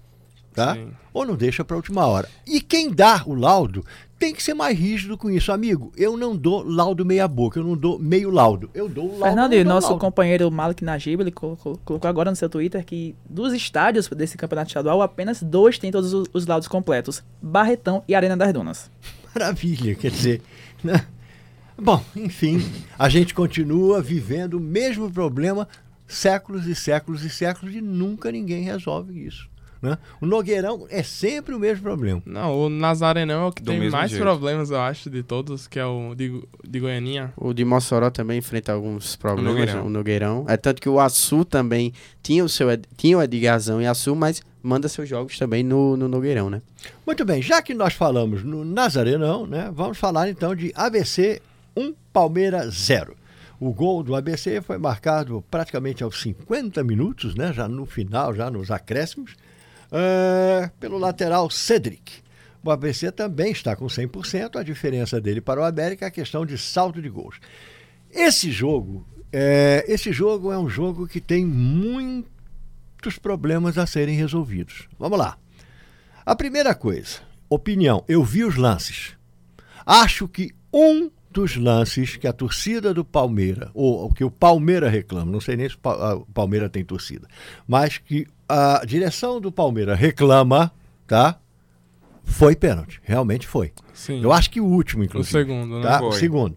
[0.55, 0.75] tá?
[0.75, 0.91] Sim.
[1.13, 2.29] Ou não deixa para última hora.
[2.47, 3.85] E quem dá o laudo
[4.19, 5.53] tem que ser mais rígido com isso.
[5.53, 8.71] Amigo, eu não dou laudo meia boca, eu não dou meio laudo.
[8.75, 9.25] Eu dou laudo.
[9.25, 10.01] Fernando, e dou nosso laudo.
[10.01, 14.69] companheiro Malik Najib, ele colocou, colocou agora no seu Twitter que dos estádios desse campeonato
[14.69, 18.91] estadual, apenas dois têm todos os, os laudos completos: Barretão e Arena das Dunas.
[19.35, 20.43] Maravilha, quer dizer.
[20.83, 21.05] Né?
[21.81, 22.61] Bom, enfim,
[22.99, 25.69] a gente continua vivendo o mesmo problema
[26.09, 29.49] séculos e séculos e séculos e nunca ninguém resolve isso.
[29.81, 29.97] Né?
[30.21, 32.21] O Nogueirão é sempre o mesmo problema.
[32.27, 34.21] Não, o Nazarenão é o que Do tem mais jeito.
[34.21, 37.33] problemas, eu acho, de todos, que é o de, de Goianinha.
[37.37, 39.87] O de Mossoró também enfrenta alguns problemas, Nogueirão.
[39.87, 40.45] o Nogueirão.
[40.49, 41.93] É tanto que o Açu também
[42.25, 46.09] tinha o seu tinha o Edgazão e Açu, mas manda seus jogos também no, no
[46.09, 46.61] Nogueirão, né?
[47.07, 51.41] Muito bem, já que nós falamos no Nazarenão, né, vamos falar então de ABC
[51.77, 53.15] 1, Palmeiras 0.
[53.61, 58.51] O gol do ABC foi marcado praticamente aos 50 minutos, né, já no final, já
[58.51, 59.35] nos acréscimos,
[59.91, 62.23] eh, pelo lateral Cedric.
[62.63, 66.47] O ABC também está com 100%, a diferença dele para o América é a questão
[66.47, 67.41] de salto de gols.
[68.11, 74.89] Esse jogo, eh, esse jogo é um jogo que tem muitos problemas a serem resolvidos.
[74.99, 75.37] Vamos lá.
[76.25, 79.17] A primeira coisa, opinião, eu vi os lances.
[79.85, 84.91] Acho que um dos lances que a torcida do Palmeiras, ou o que o Palmeiras
[84.91, 87.29] reclama, não sei nem se o Pa- o Palmeiras tem torcida,
[87.67, 90.73] mas que a direção do Palmeiras reclama,
[91.07, 91.39] tá?
[92.25, 93.73] Foi pênalti, realmente foi.
[93.95, 94.23] Sim.
[94.23, 95.33] Eu acho que o último, o inclusive.
[95.33, 95.83] segundo, né?
[95.83, 96.03] Tá?
[96.03, 96.57] O segundo.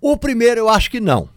[0.00, 1.28] O primeiro eu acho que não.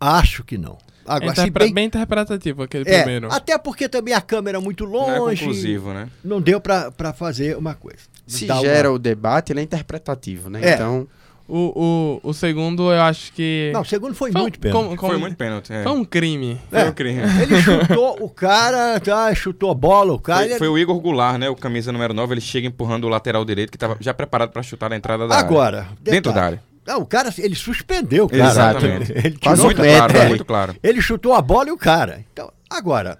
[0.00, 0.76] Acho que não.
[1.06, 1.74] Agora, se Interpre- bem...
[1.74, 1.84] bem...
[1.86, 3.32] interpretativo aquele É, primeiro.
[3.32, 5.40] até porque também a câmera é muito Não é longe.
[5.40, 6.08] conclusivo, né?
[6.24, 8.00] Não deu pra pra fazer uma coisa.
[8.26, 10.60] Se Dar uma- gera o debate, ele é interpretativo, né?
[10.62, 10.74] É.
[10.74, 11.06] Então,
[11.48, 13.70] O, o, o segundo, eu acho que.
[13.72, 14.82] Não, o segundo foi, Foi um- muito pênalti.
[14.84, 15.72] como- como- Foi muito pênalti.
[15.72, 15.82] É.
[15.84, 16.60] Foi um crime.
[16.68, 16.84] Foi É.
[16.86, 17.20] um crime.
[17.40, 20.40] Ele chutou o cara, tá, chutou a bola, o cara.
[20.40, 21.48] Foi, ele- foi o Igor Goulart, né?
[21.48, 24.62] O camisa número 9, ele chega empurrando o lateral direito, que estava já preparado para
[24.62, 25.46] chutar na entrada da área.
[25.46, 26.62] Agora, Dentro da área.
[26.84, 28.44] Não, o cara, ele suspendeu o cara.
[28.44, 29.10] Exatamente.
[29.14, 30.24] Ele tirou um muito claro, cara.
[30.24, 30.28] é.
[30.28, 30.76] muito claro.
[30.82, 32.24] Ele chutou a bola e o cara.
[32.32, 33.18] Então, agora,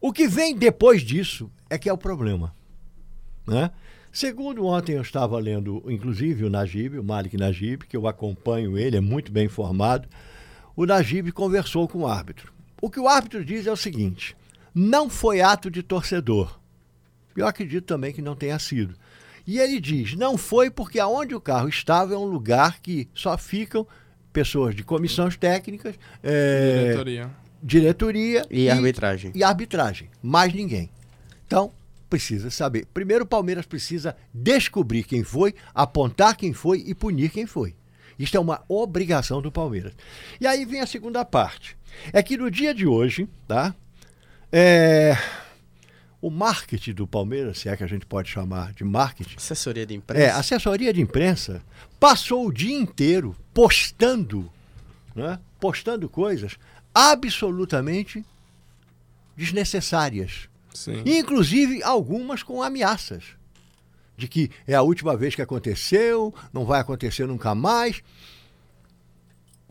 [0.00, 2.52] o que vem depois disso é que é o problema.
[3.46, 3.70] Né?
[4.12, 8.96] Segundo ontem eu estava lendo, inclusive, o Najib, o Malik Najib, que eu acompanho ele,
[8.96, 10.08] é muito bem informado.
[10.74, 12.52] O Najib conversou com o árbitro.
[12.82, 14.36] O que o árbitro diz é o seguinte:
[14.74, 16.58] não foi ato de torcedor.
[17.36, 18.94] Eu acredito também que não tenha sido.
[19.46, 23.38] E ele diz: não foi porque aonde o carro estava é um lugar que só
[23.38, 23.86] ficam
[24.32, 27.30] pessoas de comissões técnicas, é, Diretoria.
[27.62, 29.32] diretoria e, arbitragem.
[29.34, 30.08] e arbitragem.
[30.22, 30.88] Mais ninguém.
[31.46, 31.72] Então,
[32.10, 32.86] precisa saber.
[32.92, 37.74] Primeiro, o Palmeiras precisa descobrir quem foi, apontar quem foi e punir quem foi.
[38.18, 39.94] Isto é uma obrigação do Palmeiras.
[40.38, 41.78] E aí vem a segunda parte.
[42.12, 43.74] É que no dia de hoje, tá?
[44.52, 45.16] É,
[46.20, 49.94] o marketing do Palmeiras, se é que a gente pode chamar de marketing, Assessoria de
[49.94, 50.34] é, imprensa.
[50.34, 51.62] a assessoria de imprensa
[51.98, 54.52] passou o dia inteiro postando,
[55.14, 56.58] né, postando coisas
[56.94, 58.22] absolutamente
[59.34, 60.49] desnecessárias.
[60.74, 61.02] Sim.
[61.06, 63.24] Inclusive algumas com ameaças.
[64.16, 68.02] De que é a última vez que aconteceu, não vai acontecer nunca mais.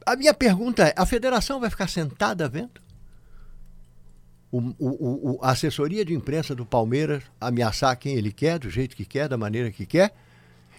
[0.06, 2.82] A minha pergunta é: a federação vai ficar sentada vendo?
[4.52, 8.96] O, o- o- a assessoria de imprensa do Palmeiras ameaçar quem ele quer, do jeito
[8.96, 10.12] que quer, da maneira que quer?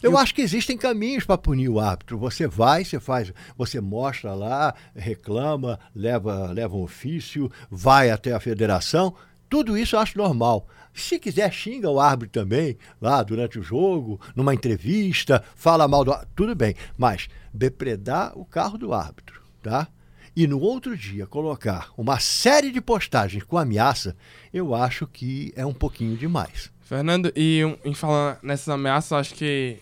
[0.03, 2.19] Eu acho que existem caminhos para punir o árbitro.
[2.19, 8.41] Você vai, você faz, você mostra lá, reclama, leva, leva um ofício, vai até a
[8.41, 9.15] federação.
[9.51, 10.67] Tudo isso eu acho normal.
[10.95, 16.13] Se quiser, xinga o árbitro também, lá durante o jogo, numa entrevista, fala mal do
[16.13, 16.75] árbitro, tudo bem.
[16.97, 19.87] Mas depredar o carro do árbitro, tá?
[20.35, 24.17] E no outro dia colocar uma série de postagens com ameaça,
[24.55, 26.71] eu acho que é um pouquinho demais.
[26.81, 29.77] Fernando, e em falar nessas ameaças, acho que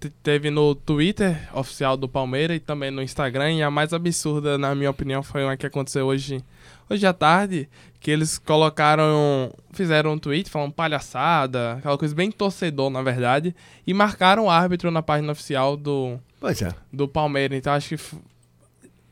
[0.00, 3.52] te- teve no Twitter oficial do Palmeiras e também no Instagram.
[3.52, 6.42] E a mais absurda, na minha opinião, foi uma que aconteceu hoje,
[6.88, 7.68] hoje à tarde.
[8.00, 9.52] Que eles colocaram.
[9.72, 13.54] Fizeram um tweet falando palhaçada, aquela coisa bem torcedor, na verdade.
[13.86, 16.72] E marcaram o árbitro na página oficial do, Pois é.
[16.92, 17.58] do Palmeiras.
[17.58, 18.16] Então acho que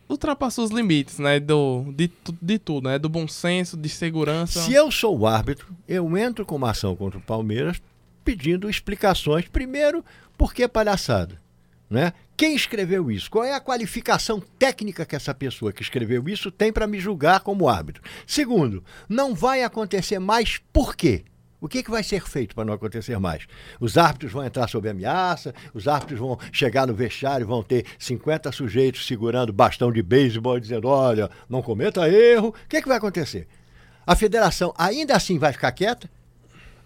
[0.09, 1.41] ultrapassou os limites, né?
[1.41, 2.11] Do, de,
[2.41, 2.99] de tudo, né?
[2.99, 4.61] Do bom senso, de segurança.
[4.61, 7.81] Se eu sou o árbitro, eu entro com uma ação contra o Palmeiras
[8.25, 9.47] pedindo explicações.
[9.49, 10.05] Primeiro,
[10.37, 11.41] por que palhaçada?
[11.89, 12.13] Né?
[12.37, 13.31] Quem escreveu isso?
[13.31, 17.41] Qual é a qualificação técnica que essa pessoa que escreveu isso tem para me julgar
[17.41, 18.03] como árbitro?
[18.27, 21.25] Segundo, não vai acontecer mais por quê?
[21.61, 23.47] O que, que vai ser feito para não acontecer mais?
[23.81, 28.53] Os árbitros vão entrar sob ameaça, os árbitros vão chegar no vestiário, vão ter 50
[28.53, 32.49] sujeitos segurando bastão de beisebol dizendo: olha, não cometa erro.
[32.49, 33.49] O que, que vai acontecer?
[34.07, 36.11] A federação ainda assim vai ficar quieta?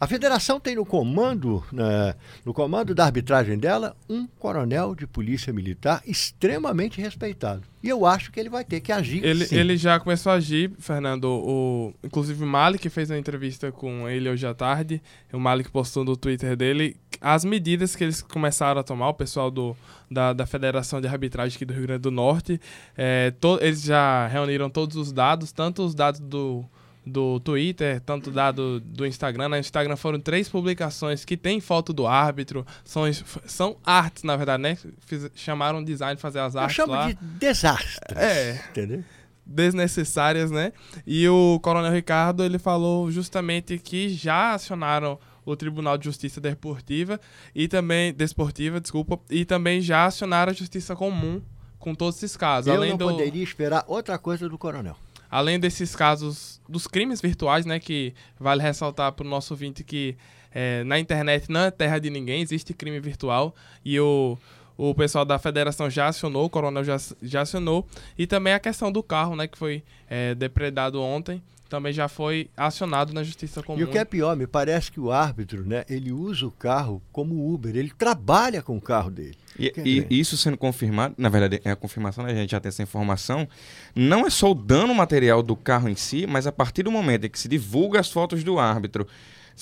[0.00, 5.52] A federação tem no comando, né, no comando da arbitragem dela, um coronel de polícia
[5.52, 7.62] militar extremamente respeitado.
[7.82, 9.22] E eu acho que ele vai ter que agir.
[9.22, 9.56] Ele, sim.
[9.56, 11.24] ele já começou a agir, Fernando.
[11.24, 15.02] O, inclusive o Malik fez uma entrevista com ele hoje à tarde.
[15.32, 19.50] O Malik postou no Twitter dele as medidas que eles começaram a tomar, o pessoal
[19.50, 19.76] do,
[20.10, 22.58] da, da Federação de Arbitragem aqui do Rio Grande do Norte.
[22.96, 26.64] É, to- eles já reuniram todos os dados, tanto os dados do,
[27.04, 29.48] do Twitter, tanto dado do Instagram.
[29.48, 32.64] No Instagram foram três publicações que tem foto do árbitro.
[32.84, 33.02] São,
[33.46, 34.76] são artes, na verdade, né?
[35.00, 37.08] Fiz- chamaram design de fazer as Eu artes chamo lá.
[37.08, 38.16] de desastre.
[38.18, 38.60] É.
[38.70, 39.04] Entendeu?
[39.52, 40.72] desnecessárias, né?
[41.06, 47.18] E o Coronel Ricardo, ele falou justamente que já acionaram o Tribunal de Justiça Desportiva
[47.54, 51.42] e também desportiva, desculpa, e também já acionaram a Justiça Comum
[51.78, 54.96] com todos esses casos, Eu além não do poderia esperar outra coisa do coronel.
[55.30, 60.16] Além desses casos dos crimes virtuais, né, que vale ressaltar para o nosso ouvinte que
[60.52, 63.54] é, na internet não é terra de ninguém, existe crime virtual.
[63.84, 64.36] E o,
[64.76, 67.86] o pessoal da federação já acionou, o coronel já, já acionou,
[68.18, 71.40] e também a questão do carro, né, que foi é, depredado ontem,
[71.70, 73.78] também já foi acionado na Justiça Comum.
[73.78, 77.00] E o que é pior, me parece que o árbitro, né, ele usa o carro
[77.12, 79.38] como Uber, ele trabalha com o carro dele.
[79.58, 82.68] E, e isso sendo confirmado, na verdade é a confirmação, né, a gente já tem
[82.68, 83.48] essa informação,
[83.94, 87.26] não é só o dano material do carro em si, mas a partir do momento
[87.26, 89.06] em que se divulga as fotos do árbitro,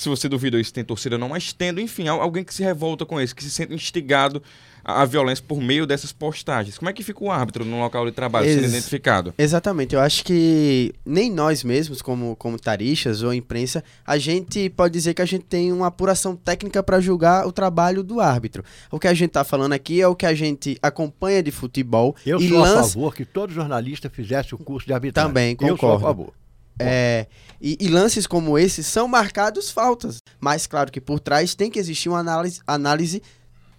[0.01, 3.05] se você duvidou isso, tem torcida não, mas tendo, enfim, al- alguém que se revolta
[3.05, 4.43] com isso, que se sente instigado
[4.85, 6.79] à, violência por meio dessas postagens.
[6.79, 9.35] Como é que fica o árbitro no local de trabalho sendo Ex- identificado?
[9.37, 14.93] Exatamente, eu acho que nem nós mesmos, como, como taristas ou imprensa, a gente pode
[14.93, 18.63] dizer que a gente tem uma apuração técnica para julgar o trabalho do árbitro.
[18.91, 22.15] O que a gente está falando aqui é o que a gente acompanha de futebol
[22.25, 22.89] Eu e sou a lança.
[22.91, 25.29] favor que todo jornalista fizesse o curso de arbitragem.
[25.29, 26.01] Também, Eu sou a concordo.
[26.05, 26.33] favor.
[26.79, 27.27] É,
[27.61, 30.19] e, e lances como esse são marcados faltas.
[30.41, 33.23] Mas claro que por trás tem que existir uma análise, análise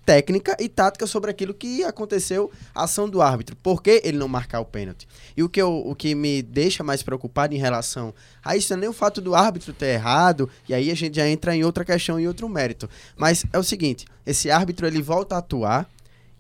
[0.09, 3.55] técnica e tática sobre aquilo que aconteceu, a ação do árbitro.
[3.55, 5.07] Por que ele não marcar o pênalti?
[5.37, 8.11] E o que, eu, o que me deixa mais preocupado em relação
[8.43, 11.17] a isso não é nem o fato do árbitro ter errado, e aí a gente
[11.17, 12.89] já entra em outra questão e outro mérito.
[13.15, 15.87] Mas é o seguinte, esse árbitro ele volta a atuar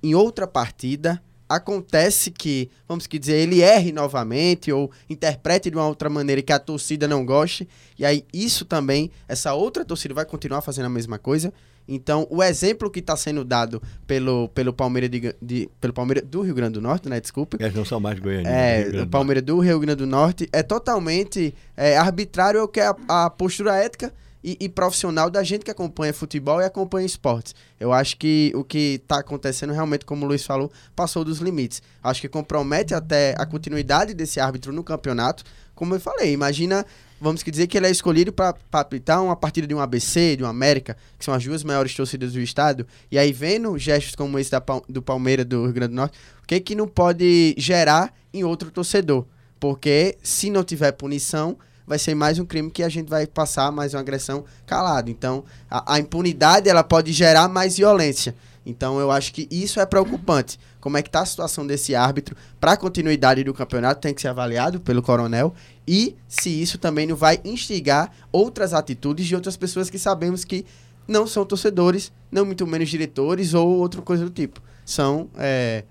[0.01, 5.87] em outra partida, acontece que, vamos que dizer, ele erre novamente ou interprete de uma
[5.87, 10.25] outra maneira que a torcida não goste, e aí isso também, essa outra torcida vai
[10.25, 11.51] continuar fazendo a mesma coisa.
[11.91, 16.41] Então, o exemplo que está sendo dado pelo, pelo Palmeiras de, de- pelo Palmeiras do
[16.41, 17.19] Rio Grande do Norte, né?
[17.19, 17.57] Desculpe.
[17.59, 18.47] Eles não são mais goianinhos.
[18.53, 22.85] É, o Palmeiras do Rio Grande do Norte é totalmente é, arbitrário, o que é
[22.85, 22.95] a,
[23.25, 24.13] a postura ética
[24.43, 27.53] e, e profissional da gente que acompanha futebol e acompanha esportes.
[27.79, 31.81] Eu acho que o que está acontecendo realmente, como o Luiz falou, passou dos limites.
[32.03, 35.43] Acho que compromete até a continuidade desse árbitro no campeonato.
[35.75, 36.85] Como eu falei, imagina,
[37.21, 40.47] vamos dizer que ele é escolhido para apitar uma partida de um ABC, de um
[40.47, 44.51] América, que são as duas maiores torcidas do estado, e aí vendo gestos como esse
[44.51, 48.43] da, do Palmeiras do Rio Grande do Norte, o que que não pode gerar em
[48.43, 49.25] outro torcedor?
[49.59, 51.57] Porque se não tiver punição,
[51.89, 55.09] vai ser mais um crime que a gente vai passar mais uma agressão calado.
[55.09, 58.35] Então, a, a impunidade ela pode gerar mais violência.
[58.63, 60.59] Então, eu acho que isso é preocupante.
[60.79, 64.21] Como é que está a situação desse árbitro para a continuidade do campeonato tem que
[64.21, 65.51] ser avaliado pelo coronel
[65.87, 70.67] e se isso também não vai instigar outras atitudes de outras pessoas que sabemos que
[71.07, 74.61] não são torcedores, não muito menos diretores ou outra coisa do tipo.
[74.85, 75.83] São é,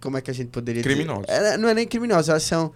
[0.00, 1.26] como é que a gente poderia Criminosos.
[1.26, 1.42] dizer?
[1.42, 2.72] É, não é nem criminosos, elas são,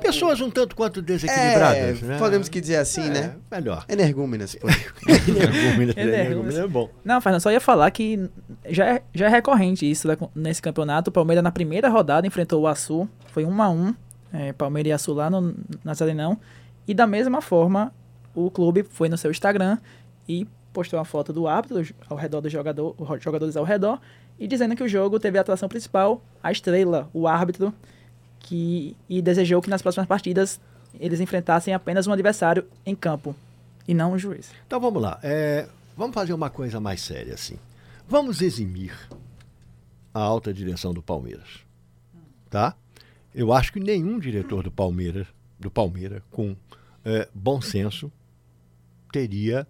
[0.00, 2.18] Pessoas um tanto quanto desequilibradas, é, né?
[2.18, 3.36] Podemos que dizer assim, É, né?
[3.50, 3.84] Melhor.
[3.88, 4.68] Energúmenas, pô.
[5.08, 6.58] Energúmenas, Energúmenas.
[6.58, 6.88] é bom.
[7.04, 8.28] Não, Fernando, só ia falar que
[8.68, 11.10] já é, já é recorrente isso nesse campeonato.
[11.10, 13.94] O Palmeiras na primeira rodada enfrentou o Açu, foi 1 a 1
[14.32, 16.38] é, Palmeiras e Açu lá no, na Salinão.
[16.86, 17.92] E da mesma forma,
[18.34, 19.78] o clube foi no seu Instagram
[20.28, 23.98] e postou uma foto do árbitro ao redor do jogador, jogadores ao redor,
[24.38, 27.72] e dizendo que o jogo teve a atração principal, a estrela, o árbitro,
[28.46, 30.60] que e desejou que nas próximas partidas
[30.98, 33.34] eles enfrentassem apenas um adversário em campo
[33.86, 34.50] e não um juiz.
[34.66, 35.18] Então vamos lá.
[35.22, 37.58] É, vamos fazer uma coisa mais séria assim.
[38.08, 38.96] Vamos eximir
[40.14, 41.48] a alta direção do Palmeiras,
[42.48, 42.74] tá?
[43.34, 45.26] Eu acho que nenhum diretor do Palmeiras,
[45.58, 46.56] do Palmeiras, com
[47.04, 48.10] é, bom senso,
[49.12, 49.66] teria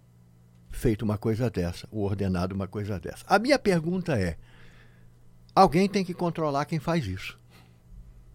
[0.69, 3.25] feito uma coisa dessa, ou ordenado uma coisa dessa.
[3.27, 4.37] A minha pergunta é:
[5.53, 7.36] alguém tem que controlar quem faz isso.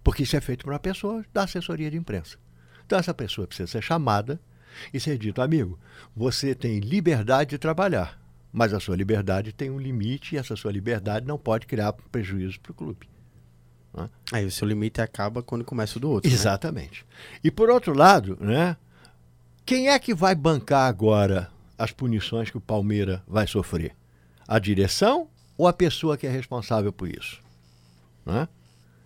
[0.02, 2.36] Porque isso é feito por uma pessoa da assessoria de imprensa.
[2.84, 4.40] Então essa pessoa precisa ser chamada
[4.92, 5.78] e ser dito, amigo,
[6.14, 8.18] você tem liberdade de trabalhar,
[8.52, 12.60] mas a sua liberdade tem um limite e essa sua liberdade não pode criar prejuízo
[12.60, 13.08] para o clube.
[13.94, 14.08] Né?
[14.32, 16.28] Aí o seu limite acaba quando começa o do outro.
[16.28, 16.34] né?
[16.34, 17.06] Exatamente.
[17.44, 18.76] E por outro lado, né,
[19.64, 23.94] quem é que vai bancar agora as punições que o Palmeiras vai sofrer?
[24.46, 27.40] A direção ou a pessoa que é responsável por isso?
[28.24, 28.48] Né?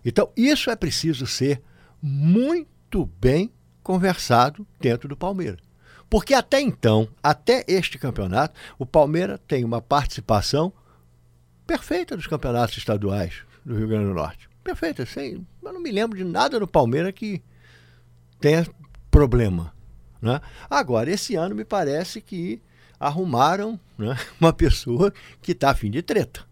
[0.07, 1.61] Então, isso é preciso ser
[2.01, 3.51] muito bem
[3.83, 5.59] conversado dentro do Palmeiras.
[6.09, 10.71] Porque até então, até este campeonato, o Palmeiras tem uma participação
[11.65, 14.49] perfeita dos campeonatos estaduais do Rio Grande do Norte.
[14.63, 17.43] Perfeita, sem, eu não me lembro de nada no Palmeiras que
[18.39, 18.65] tenha
[19.11, 19.73] problema.
[20.21, 20.39] Né?
[20.69, 22.61] Agora, esse ano me parece que
[22.97, 26.47] arrumaram né, uma pessoa que está afim de treta.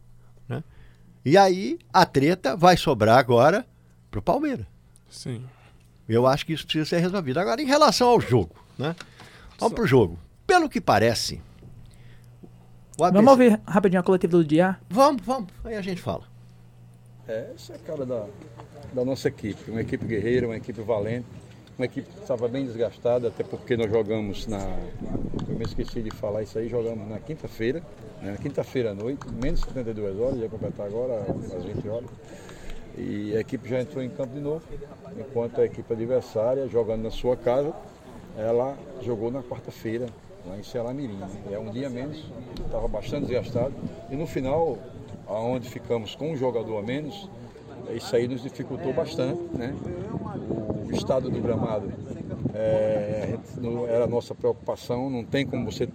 [1.25, 3.65] E aí a treta vai sobrar agora
[4.11, 4.67] para o Palmeiras.
[5.09, 5.43] Sim.
[6.07, 7.39] Eu acho que isso precisa ser resolvido.
[7.39, 8.95] Agora, em relação ao jogo, né?
[9.57, 10.19] Vamos para o jogo.
[10.45, 11.41] Pelo que parece.
[12.95, 14.77] o ABC Vamos ouvir rapidinho a coletiva do dia.
[14.87, 15.49] Vamos, vamos.
[15.63, 16.25] Aí a gente fala.
[17.27, 18.27] É, essa é a cara da,
[18.93, 19.71] da nossa equipe.
[19.71, 21.25] Uma equipe guerreira, uma equipe valente,
[21.77, 24.59] uma equipe que estava bem desgastada, até porque nós jogamos na.
[25.47, 27.81] Eu me esqueci de falar isso aí, jogamos na quinta-feira,
[28.21, 32.09] né, na quinta-feira à noite, menos 72 horas, ia completar agora às 20 horas.
[32.97, 34.63] E a equipe já entrou em campo de novo,
[35.19, 37.73] enquanto a equipe adversária, jogando na sua casa,
[38.37, 40.07] ela jogou na quarta-feira,
[40.47, 41.19] lá em Ceará Mirim.
[41.51, 42.23] É um dia menos,
[42.65, 43.73] estava bastante desgastado.
[44.09, 44.77] E no final,
[45.27, 47.29] aonde ficamos com um jogador a menos,
[47.93, 49.41] isso aí nos dificultou bastante.
[49.53, 49.73] Né?
[50.85, 51.91] O estado do gramado
[52.53, 53.37] é,
[53.89, 55.87] era a nossa preocupação, não tem como você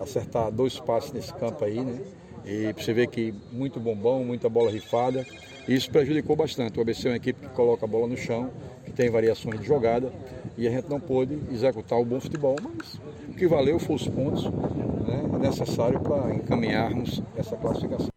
[0.00, 2.00] acertar dois passes nesse campo aí, né?
[2.44, 5.26] E você vê que muito bombão, muita bola rifada.
[5.66, 6.78] Isso prejudicou bastante.
[6.78, 8.50] O ABC é uma equipe que coloca a bola no chão,
[8.84, 10.12] que tem variações de jogada,
[10.56, 14.06] e a gente não pôde executar o bom futebol, mas o que valeu foi os
[14.06, 18.13] pontos né, necessários para encaminharmos essa classificação.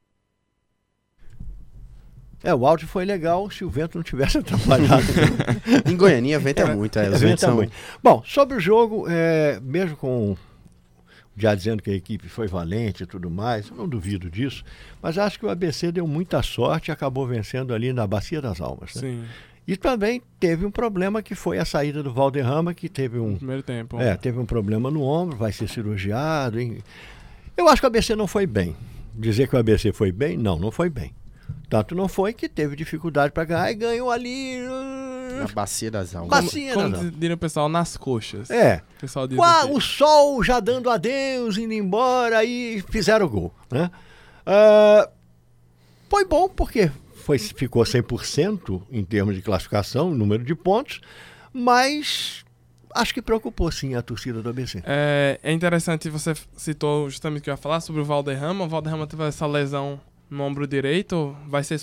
[2.43, 5.03] É, o áudio foi legal se o vento não tivesse atrapalhado.
[5.89, 6.99] Em Goiânia, vento é muito.
[6.99, 7.55] É, os ventos Vento é são...
[7.55, 7.71] muito.
[8.03, 10.37] Bom, sobre o jogo, é, mesmo com o
[11.37, 14.63] já dizendo que a equipe foi valente e tudo mais, eu não duvido disso,
[14.99, 18.59] mas acho que o ABC deu muita sorte e acabou vencendo ali na Bacia das
[18.59, 18.95] Almas.
[18.95, 19.01] né?
[19.01, 19.23] Sim.
[19.67, 23.61] E também teve um problema que foi a saída do Valderrama, que teve um, primeiro
[23.61, 23.99] tempo.
[23.99, 26.59] é, teve um problema no ombro, vai ser cirurgiado.
[26.59, 26.79] hein?
[27.55, 28.75] Eu acho que o ABC não foi bem.
[29.13, 31.13] Dizer que o ABC foi bem, não, não foi bem.
[31.69, 34.57] Tanto não foi que teve dificuldade para ganhar e ganhou ali.
[34.61, 36.29] uh, Na bacia das almas.
[36.29, 37.19] Bacia Como das Almas.
[37.19, 38.49] diria o pessoal, nas coxas.
[38.49, 38.81] É.
[38.97, 39.71] O pessoal diz Qua- aqui.
[39.73, 43.53] o sol já dando adeus, indo embora, aí fizeram o gol.
[43.69, 43.91] Né?
[44.45, 45.09] Ah,
[46.09, 46.89] foi bom porque
[47.25, 51.01] foi, ficou 100% em termos de classificação, número de pontos,
[51.51, 52.45] mas
[52.95, 54.81] acho que preocupou sim a torcida do ABC.
[54.85, 58.63] É, é interessante, você citou justamente o que eu ia falar sobre o Valderrama.
[58.63, 59.99] O Valderrama teve essa lesão
[60.29, 61.79] no ombro direito, vai ser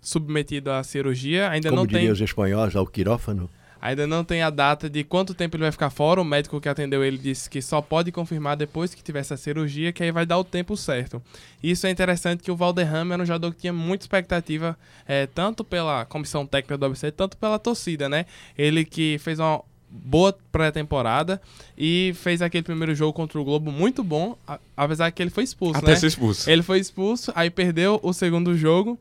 [0.00, 1.50] submetido à cirurgia.
[1.50, 3.48] Ainda Como não diriam tem os espanhóis, ao quirófano.
[3.82, 6.20] Ainda não tem a data de quanto tempo ele vai ficar fora.
[6.20, 9.90] O médico que atendeu ele disse que só pode confirmar depois que tiver essa cirurgia,
[9.90, 11.22] que aí vai dar o tempo certo.
[11.62, 14.76] Isso é interessante que o Valderrama era um jogador que tinha muita expectativa,
[15.08, 18.26] eh, tanto pela comissão técnica do ABC, tanto pela torcida, né?
[18.56, 21.40] Ele que fez uma boa pré-temporada
[21.76, 24.36] e fez aquele primeiro jogo contra o Globo muito bom,
[24.76, 25.96] apesar que ele foi expulso, Até né?
[25.96, 26.48] ser expulso.
[26.48, 28.98] Ele foi expulso, aí perdeu o segundo jogo.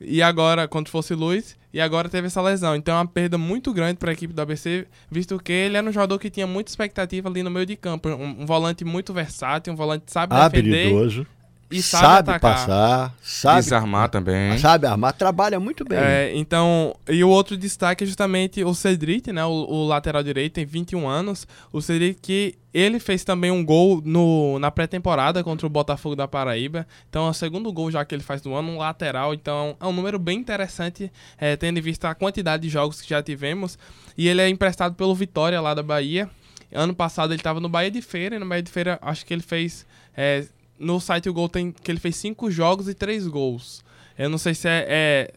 [0.00, 2.76] E agora, quando fosse Luiz, e agora teve essa lesão.
[2.76, 5.88] Então é uma perda muito grande para a equipe do ABC, visto que ele era
[5.88, 8.08] um jogador que tinha muita expectativa ali no meio de campo.
[8.08, 11.26] Um, um volante muito versátil, um volante que sabe defender Habilidoso,
[11.72, 12.40] e sabe, sabe, atacar.
[12.40, 14.58] passar, sabe, Desarmar também.
[14.58, 15.98] sabe armar, trabalha muito bem.
[15.98, 19.44] É, então, e o outro destaque é justamente o Cedric, né?
[19.44, 21.46] O, o lateral direito, tem 21 anos.
[21.72, 26.26] O Cedric que ele fez também um gol no, na pré-temporada contra o Botafogo da
[26.26, 26.86] Paraíba.
[27.08, 29.34] Então é o segundo gol já que ele faz no ano, um lateral.
[29.34, 33.08] Então é um número bem interessante, é, tendo em vista a quantidade de jogos que
[33.08, 33.78] já tivemos.
[34.16, 36.28] E ele é emprestado pelo Vitória lá da Bahia.
[36.72, 39.34] Ano passado ele estava no Bahia de Feira, e no Bahia de Feira acho que
[39.34, 39.86] ele fez.
[40.16, 40.46] é,
[40.82, 43.84] no site o gol tem que ele fez cinco jogos e três gols.
[44.18, 45.34] Eu não sei se é, é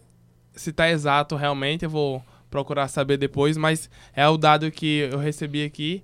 [0.56, 5.20] se tá exato realmente, eu vou procurar saber depois, mas é o dado que eu
[5.20, 6.02] recebi aqui,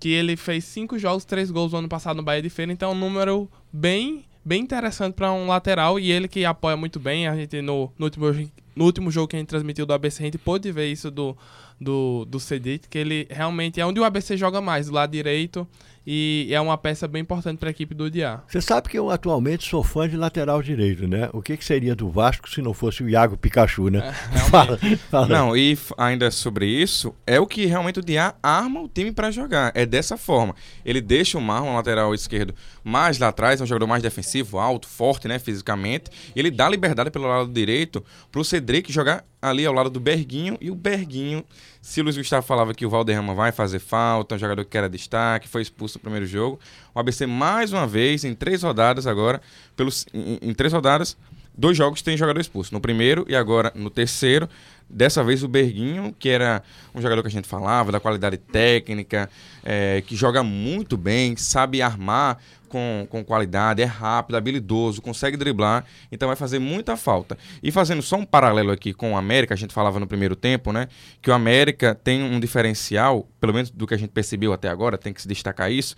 [0.00, 2.90] que ele fez cinco jogos, três gols no ano passado no Bahia de Feira, então
[2.90, 7.28] é um número bem bem interessante para um lateral e ele que apoia muito bem,
[7.28, 8.26] a gente no, no último
[8.74, 11.36] no último jogo que a gente transmitiu do ABC, a gente pôde ver isso do
[11.80, 15.66] do, do Cedit, que ele realmente é onde o ABC joga mais, do lado direito,
[16.10, 18.40] e é uma peça bem importante para a equipe do Diá.
[18.48, 21.28] Você sabe que eu atualmente sou fã de lateral direito, né?
[21.34, 24.14] O que, que seria do Vasco se não fosse o Iago Pikachu, né?
[24.32, 24.78] É, fala,
[25.10, 25.28] fala.
[25.28, 29.30] Não, e ainda sobre isso, é o que realmente o Diá arma o time para
[29.30, 29.70] jogar.
[29.74, 30.54] É dessa forma.
[30.82, 34.88] Ele deixa o Marlon, lateral esquerdo, mais lá atrás, é um jogador mais defensivo, alto,
[34.88, 36.10] forte, né, fisicamente.
[36.34, 38.02] E ele dá liberdade pelo lado direito
[38.32, 40.56] pro Cedric jogar ali ao lado do Berguinho.
[40.58, 41.44] E o Berguinho,
[41.80, 45.48] se Luiz Gustavo falava que o Valderrama vai fazer falta, um jogador que era destaque,
[45.48, 46.58] foi expulso no primeiro jogo.
[46.94, 49.40] O ABC, mais uma vez, em três rodadas agora,
[49.76, 51.16] pelos, em, em três rodadas,
[51.58, 52.72] dois jogos tem jogador expulso.
[52.72, 54.48] No primeiro e agora no terceiro.
[54.90, 56.62] Dessa vez o Berguinho, que era
[56.94, 59.28] um jogador que a gente falava, da qualidade técnica,
[59.62, 62.38] é, que joga muito bem, sabe armar
[62.68, 67.36] com, com qualidade, é rápido, habilidoso, consegue driblar, então vai fazer muita falta.
[67.62, 70.72] E fazendo só um paralelo aqui com o América, a gente falava no primeiro tempo,
[70.72, 70.88] né?
[71.20, 74.96] Que o América tem um diferencial, pelo menos do que a gente percebeu até agora,
[74.96, 75.96] tem que se destacar isso,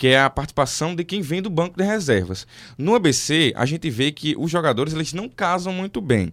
[0.00, 2.46] que é a participação de quem vem do banco de reservas.
[2.78, 6.32] No ABC, a gente vê que os jogadores eles não casam muito bem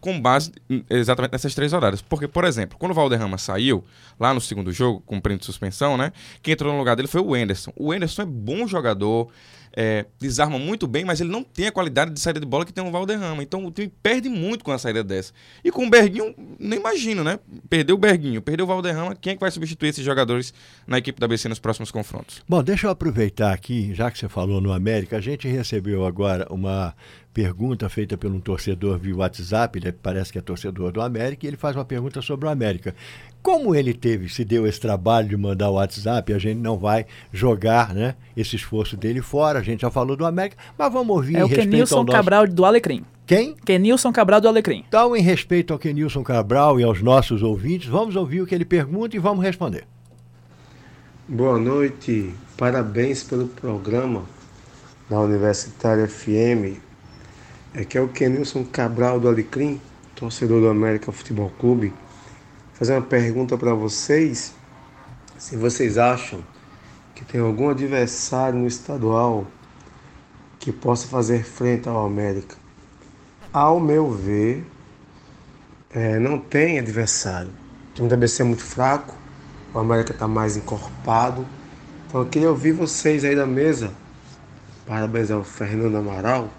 [0.00, 0.50] com base
[0.90, 2.02] exatamente nessas três horários.
[2.02, 3.84] Porque, por exemplo, quando o Valderrama saiu,
[4.18, 6.12] lá no segundo jogo, cumprindo suspensão, né?
[6.42, 7.72] Quem entrou no lugar dele foi o Enderson.
[7.76, 9.28] O Enderson é bom jogador,
[9.76, 12.72] é, desarma muito bem, mas ele não tem a qualidade de saída de bola que
[12.72, 13.42] tem o Valderrama.
[13.42, 15.32] Então o time perde muito com a saída dessa.
[15.64, 17.38] E com o Berguinho, nem imagino, né?
[17.68, 19.16] Perdeu o Berguinho, perdeu o Valderrama.
[19.16, 20.54] Quem é que vai substituir esses jogadores
[20.86, 22.42] na equipe da BC nos próximos confrontos?
[22.48, 26.46] Bom, deixa eu aproveitar aqui, já que você falou no América, a gente recebeu agora
[26.50, 26.94] uma
[27.32, 31.48] pergunta feita por um torcedor via WhatsApp, ele parece que é torcedor do América, e
[31.48, 32.94] ele faz uma pergunta sobre o América.
[33.44, 37.04] Como ele teve, se deu esse trabalho de mandar o WhatsApp, a gente não vai
[37.30, 41.36] jogar né, esse esforço dele fora, a gente já falou do América, mas vamos ouvir
[41.36, 42.16] É em o respeito Kenilson ao nosso...
[42.16, 43.04] Cabral do Alecrim.
[43.26, 43.54] Quem?
[43.54, 44.82] Kenilson Cabral do Alecrim.
[44.88, 48.64] Então, em respeito ao Kenilson Cabral e aos nossos ouvintes, vamos ouvir o que ele
[48.64, 49.86] pergunta e vamos responder.
[51.28, 54.22] Boa noite, parabéns pelo programa
[55.10, 56.80] da Universitária FM.
[57.78, 59.78] Aqui é o Kenilson Cabral do Alecrim,
[60.16, 61.92] torcedor do América Futebol Clube.
[62.74, 64.52] Fazer uma pergunta para vocês,
[65.38, 66.42] se vocês acham
[67.14, 69.46] que tem algum adversário no estadual
[70.58, 72.56] que possa fazer frente ao América.
[73.52, 74.66] Ao meu ver,
[75.90, 77.52] é, não tem adversário.
[77.92, 79.14] O time da BC é muito fraco,
[79.72, 81.46] o América está mais encorpado.
[82.08, 83.92] Então eu queria ouvir vocês aí da mesa,
[84.84, 86.50] parabéns ao Fernando Amaral,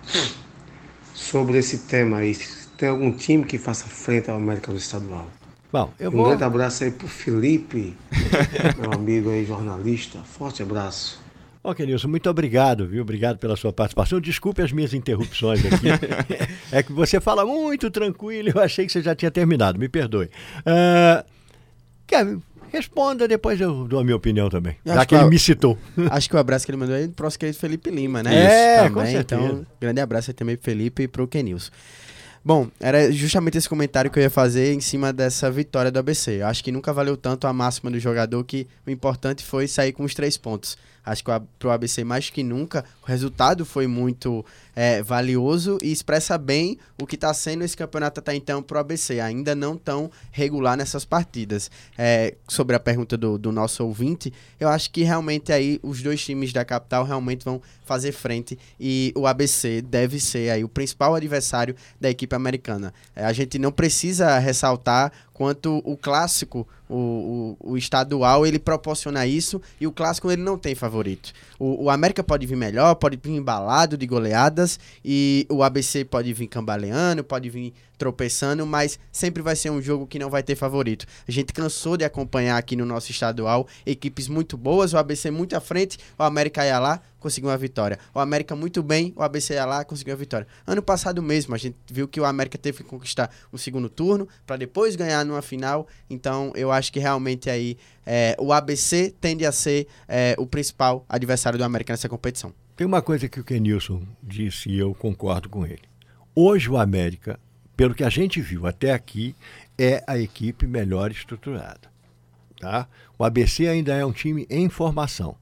[1.13, 2.37] sobre esse tema aí.
[2.77, 5.27] Tem algum time que faça frente ao América no estadual.
[5.71, 6.25] Bom, eu Um vou...
[6.27, 7.95] grande abraço aí pro Felipe,
[8.79, 10.19] meu amigo aí, jornalista.
[10.19, 11.19] Forte abraço.
[11.63, 13.01] Ó, Kenilson, muito obrigado, viu?
[13.01, 14.21] Obrigado pela sua participação.
[14.21, 15.87] Desculpe as minhas interrupções aqui.
[16.71, 20.29] é que você fala muito tranquilo, eu achei que você já tinha terminado, me perdoe.
[20.63, 21.25] Ah,
[22.05, 22.39] Kevin,
[22.71, 25.39] responda, depois eu dou a minha opinião também, Eu já que que ele a- me
[25.39, 25.75] citou.
[26.11, 28.35] Acho que o abraço que ele mandou aí pro nosso querido Felipe Lima, né?
[28.35, 29.11] É, Isso, com também.
[29.15, 29.41] certeza.
[29.41, 31.71] Então, grande abraço aí também pro Felipe e pro Kenilson.
[32.47, 36.41] Bom, era justamente esse comentário que eu ia fazer em cima dessa vitória do ABC.
[36.41, 39.91] Eu acho que nunca valeu tanto a máxima do jogador que o importante foi sair
[39.91, 40.77] com os três pontos.
[41.05, 44.43] Acho que o A- pro ABC, mais que nunca, o resultado foi muito
[44.75, 49.19] é, valioso e expressa bem o que está sendo esse campeonato até então pro ABC.
[49.19, 51.69] Ainda não tão regular nessas partidas.
[51.97, 56.23] É, sobre a pergunta do, do nosso ouvinte, eu acho que realmente aí os dois
[56.23, 61.13] times da capital realmente vão fazer frente e o ABC deve ser aí o principal
[61.13, 62.93] adversário da equipe americana.
[63.15, 69.27] É, a gente não precisa ressaltar quanto o clássico, o, o, o estadual, ele proporciona
[69.27, 71.33] isso e o clássico ele não tem favorito.
[71.59, 76.31] O, o América pode vir melhor, pode vir embalado de goleadas e o ABC pode
[76.31, 80.55] vir cambaleando, pode vir tropeçando, mas sempre vai ser um jogo que não vai ter
[80.55, 81.05] favorito.
[81.27, 85.53] A gente cansou de acompanhar aqui no nosso estadual equipes muito boas, o ABC muito
[85.53, 87.97] à frente, o América ia lá, conseguiu uma vitória.
[88.13, 90.45] O América muito bem, o ABC ia lá, conseguiu a vitória.
[90.67, 94.27] Ano passado mesmo, a gente viu que o América teve que conquistar um segundo turno
[94.45, 95.87] para depois ganhar numa final.
[96.07, 101.03] Então, eu acho que realmente aí é, o ABC tende a ser é, o principal
[101.09, 102.53] adversário do América nessa competição.
[102.75, 105.81] Tem uma coisa que o Kenilson disse e eu concordo com ele.
[106.35, 107.39] Hoje o América,
[107.75, 109.35] pelo que a gente viu até aqui,
[109.79, 111.89] é a equipe melhor estruturada.
[112.59, 112.87] tá?
[113.17, 115.35] O ABC ainda é um time em formação.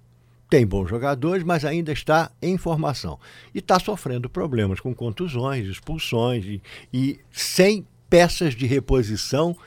[0.54, 3.18] Tem bons jogadores, mas ainda está em formação.
[3.56, 6.62] E está sofrendo problemas com contusões, expulsões e,
[6.94, 9.58] e sem peças de reposição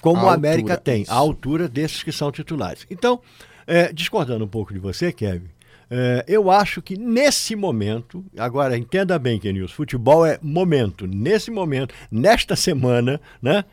[0.00, 2.84] como A a América tem, a altura desses que são titulares.
[2.90, 3.20] Então,
[3.68, 5.46] é, discordando um pouco de você, Kevin,
[5.88, 11.06] é, eu acho que nesse momento, agora entenda bem, Kenilson, futebol é momento.
[11.06, 13.64] Nesse momento, nesta semana, né?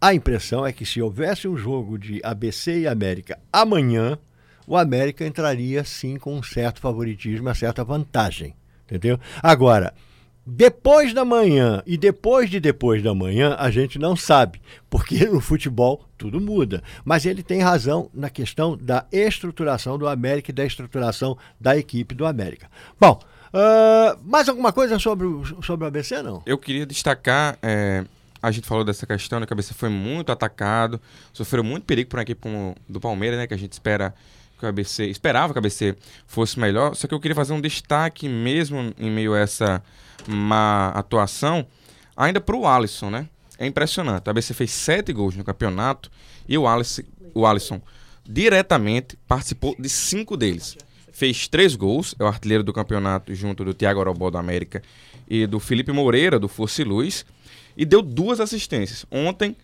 [0.00, 4.18] A impressão é que se houvesse um jogo de ABC e América amanhã,
[4.68, 8.54] o América entraria sim com um certo favoritismo, uma certa vantagem.
[8.84, 9.18] Entendeu?
[9.42, 9.94] Agora,
[10.46, 15.40] depois da manhã e depois de depois da manhã, a gente não sabe, porque no
[15.40, 16.82] futebol tudo muda.
[17.04, 22.14] Mas ele tem razão na questão da estruturação do América e da estruturação da equipe
[22.14, 22.70] do América.
[23.00, 23.20] Bom,
[23.52, 25.26] ah, mais alguma coisa sobre
[25.62, 26.42] sobre o ABC, não?
[26.44, 28.04] Eu queria destacar, é,
[28.42, 31.00] a gente falou dessa questão, né, que o ABC foi muito atacado,
[31.32, 34.14] sofreu muito perigo para uma equipe como do Palmeiras, né, que a gente espera
[34.66, 35.96] ABC, esperava que o ABC
[36.26, 39.82] fosse melhor, só que eu queria fazer um destaque mesmo em meio a essa
[40.26, 41.66] má atuação,
[42.16, 43.28] ainda para o Alisson, né?
[43.58, 44.26] É impressionante.
[44.26, 46.10] O ABC fez sete gols no campeonato
[46.48, 47.02] e o Alisson,
[47.34, 47.80] o Alisson
[48.28, 50.76] diretamente participou de cinco deles.
[51.12, 54.82] Fez três gols, é o artilheiro do campeonato, junto do Thiago Orobó da América
[55.28, 57.26] e do Felipe Moreira, do Força e Luz,
[57.76, 59.04] e deu duas assistências.
[59.10, 59.56] Ontem,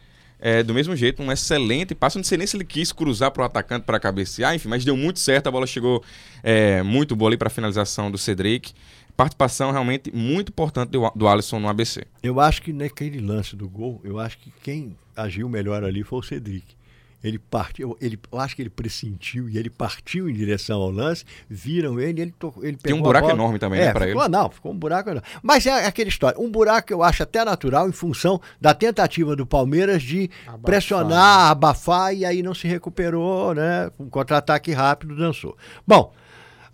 [0.45, 2.19] é, do mesmo jeito, um excelente passe.
[2.19, 4.85] Eu não sei nem se ele quis cruzar para o atacante para cabecear, enfim, mas
[4.85, 5.47] deu muito certo.
[5.47, 6.05] A bola chegou
[6.43, 8.75] é, muito boa ali para a finalização do Cedric.
[9.17, 12.05] Participação realmente muito importante do, do Alisson no ABC.
[12.23, 16.19] Eu acho que naquele lance do gol, eu acho que quem agiu melhor ali foi
[16.19, 16.77] o Cedric.
[17.25, 21.25] Ele partiu, ele, eu acho que ele pressentiu e ele partiu em direção ao lance,
[21.49, 23.39] viram ele, ele, to, ele Tem um pegou a buraco bola.
[23.39, 24.29] enorme também, é, né, para ele.
[24.29, 25.27] Não, ficou um buraco enorme.
[25.43, 29.35] Mas é aquela história, um buraco que eu acho até natural em função da tentativa
[29.35, 30.31] do Palmeiras de
[30.63, 33.91] pressionar, abafar e aí não se recuperou, né?
[33.99, 35.57] Um contra-ataque rápido dançou.
[35.87, 36.13] Bom,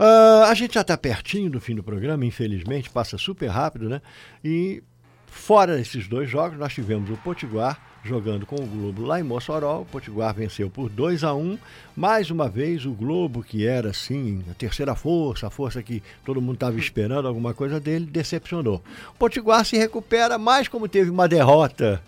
[0.02, 4.00] ah, a gente já está pertinho do fim do programa, infelizmente, passa super rápido, né?
[4.42, 4.82] E
[5.26, 9.80] fora esses dois jogos, nós tivemos o Potiguar jogando com o Globo lá em Mossoró.
[9.80, 11.58] O Potiguar venceu por 2 a 1
[11.96, 16.40] Mais uma vez, o Globo, que era assim, a terceira força, a força que todo
[16.40, 18.82] mundo estava esperando alguma coisa dele, decepcionou.
[19.10, 22.02] O Potiguar se recupera, mas como teve uma derrota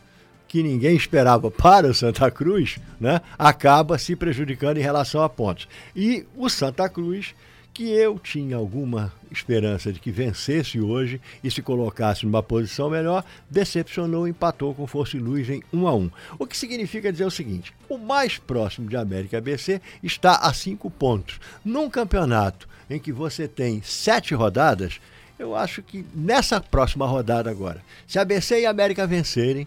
[0.49, 5.67] que ninguém esperava para o Santa Cruz, né, acaba se prejudicando em relação a pontos.
[5.97, 7.35] E o Santa Cruz,
[7.73, 13.25] que eu tinha alguma esperança de que vencesse hoje e se colocasse numa posição melhor,
[13.49, 16.11] decepcionou e empatou com Força e Luz em 1 a 1.
[16.39, 20.91] O que significa dizer o seguinte: o mais próximo de América ABC está a cinco
[20.91, 21.41] pontos.
[21.65, 25.01] Num campeonato em que você tem sete rodadas,
[25.39, 29.67] eu acho que nessa próxima rodada agora, se ABC e América vencerem,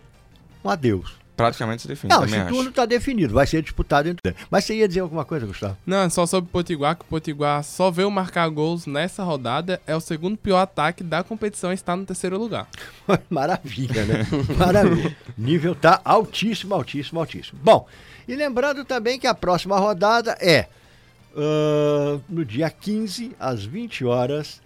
[0.64, 1.25] um adeus.
[1.36, 2.54] Praticamente se define, Não, esse acho.
[2.54, 4.36] turno está definido, vai ser disputado entre.
[4.50, 5.78] Mas você ia dizer alguma coisa, Gustavo?
[5.86, 9.82] Não, é só sobre o Potiguar, que o Potiguar só veio marcar gols nessa rodada.
[9.86, 12.68] É o segundo pior ataque da competição e está no terceiro lugar.
[13.30, 14.28] Maravilha, né?
[14.58, 15.16] Maravilha.
[15.38, 17.60] Nível tá altíssimo, altíssimo, altíssimo.
[17.62, 17.88] Bom,
[18.28, 20.68] e lembrando também que a próxima rodada é
[21.36, 24.62] ah, no dia 15, às 20 horas,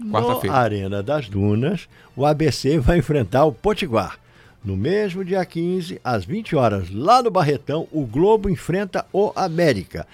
[0.00, 0.52] na.
[0.52, 4.18] Arena das Dunas, o ABC vai enfrentar o Potiguar.
[4.64, 10.06] No mesmo dia 15, às 20 horas, lá no Barretão, o Globo enfrenta o América.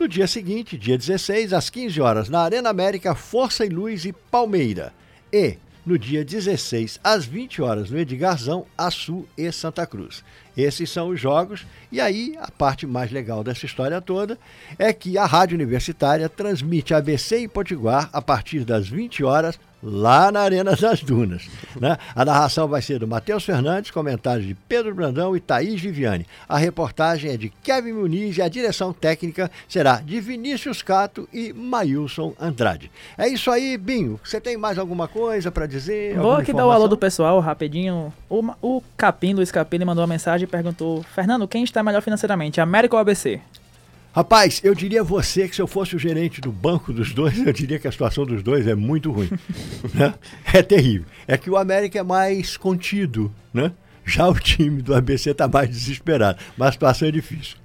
[0.00, 4.12] No dia seguinte, dia 16, às 15 horas, na Arena América, Força e Luz e
[4.14, 4.94] Palmeira.
[5.30, 10.24] E no dia 16, às 20 horas, no Edgarzão, Açu e Santa Cruz.
[10.56, 14.38] Esses são os jogos, e aí a parte mais legal dessa história toda
[14.78, 20.30] é que a Rádio Universitária transmite ABC e Potiguar a partir das 20 horas lá
[20.30, 21.48] na Arena das Dunas.
[21.80, 21.96] Né?
[22.14, 26.26] A narração vai ser do Matheus Fernandes, comentários de Pedro Brandão e Thaís Viviane.
[26.48, 31.52] A reportagem é de Kevin Muniz e a direção técnica será de Vinícius Cato e
[31.52, 32.90] Mailson Andrade.
[33.18, 34.20] É isso aí, Binho.
[34.22, 36.16] Você tem mais alguma coisa para dizer?
[36.16, 38.12] Vou aqui dar o alô do pessoal rapidinho.
[38.28, 42.02] O, o Capim, Luiz Capim, ele mandou uma mensagem e perguntou: Fernando, quem está melhor
[42.02, 43.40] financeiramente, América ou ABC?
[44.14, 47.52] Rapaz, eu diria você que se eu fosse o gerente do banco dos dois, eu
[47.52, 49.30] diria que a situação dos dois é muito ruim.
[49.94, 50.14] né?
[50.52, 51.06] É terrível.
[51.26, 53.72] É que o América é mais contido, né?
[54.04, 56.38] Já o time do ABC está mais desesperado.
[56.56, 57.56] Mas a situação é difícil.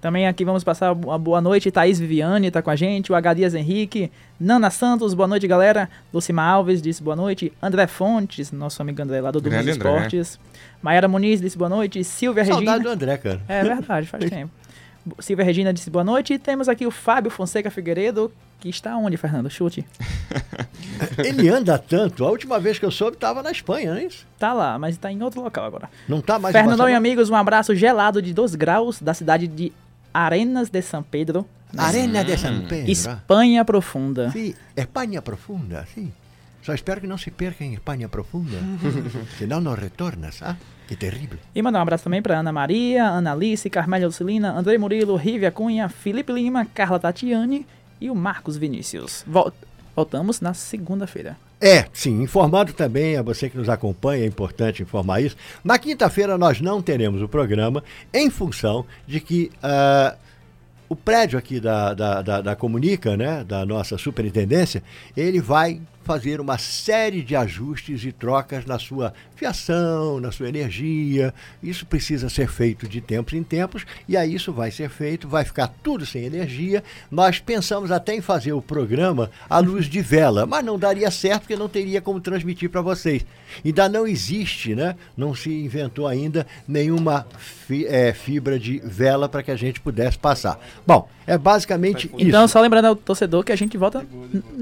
[0.00, 1.70] Também aqui vamos passar uma boa noite.
[1.70, 3.10] Thaís Viviane tá com a gente.
[3.10, 3.32] O H.
[3.32, 4.10] Dias Henrique.
[4.38, 5.88] Nana Santos, boa noite, galera.
[6.12, 7.50] Lucima Alves disse boa noite.
[7.62, 10.18] André Fontes, nosso amigo André lá do Domingo dos Grande André.
[10.18, 10.40] Esportes.
[10.82, 12.04] Maiara Muniz disse boa noite.
[12.04, 12.84] Silvia Saudade Regina.
[12.84, 13.40] do André, cara.
[13.48, 14.50] É verdade, faz tempo.
[15.18, 16.34] Silvia Regina disse boa noite.
[16.34, 19.50] E temos aqui o Fábio Fonseca Figueiredo, que está onde, Fernando?
[19.50, 19.86] Chute.
[21.18, 22.24] Ele anda tanto.
[22.24, 24.26] A última vez que eu soube estava na Espanha, não é isso?
[24.38, 25.90] Tá lá, mas tá em outro local agora.
[26.08, 29.72] Não tá mais Fernandão e amigos, um abraço gelado de 2 graus da cidade de
[30.12, 32.90] Arenas de São Pedro, na Arena de San Pedro.
[32.90, 34.30] Espanha Profunda.
[34.30, 36.12] Sim, Espanha profunda, sim.
[36.62, 38.56] Só espero que não se perca em Espanha profunda.
[39.38, 40.56] Senão não retornas, ah?
[40.86, 41.38] Que terrível.
[41.54, 45.50] E mandar um abraço também para Ana Maria, Ana Alice, Carmélia Lucilina, André Murilo, Rívia
[45.50, 47.66] Cunha, Felipe Lima, Carla Tatiane
[48.00, 49.24] e o Marcos Vinícius.
[49.26, 49.52] Vol-
[49.96, 51.36] Voltamos na segunda-feira.
[51.60, 55.36] É, sim, informando também a você que nos acompanha, é importante informar isso.
[55.62, 57.82] Na quinta-feira nós não teremos o programa
[58.12, 60.16] em função de que ah,
[60.88, 64.82] o prédio aqui da, da, da, da Comunica, né, da nossa superintendência,
[65.16, 71.32] ele vai fazer uma série de ajustes e trocas na sua fiação, na sua energia.
[71.62, 75.44] Isso precisa ser feito de tempos em tempos e aí isso vai ser feito, vai
[75.44, 76.84] ficar tudo sem energia.
[77.10, 81.42] Nós pensamos até em fazer o programa à luz de vela, mas não daria certo
[81.42, 83.24] porque não teria como transmitir para vocês.
[83.64, 84.96] Ainda não existe, né?
[85.16, 90.18] Não se inventou ainda nenhuma fi- eh, fibra de vela para que a gente pudesse
[90.18, 90.58] passar.
[90.86, 92.16] Bom, é basicamente isso.
[92.28, 94.04] Então, só lembrando ao torcedor que a gente volta,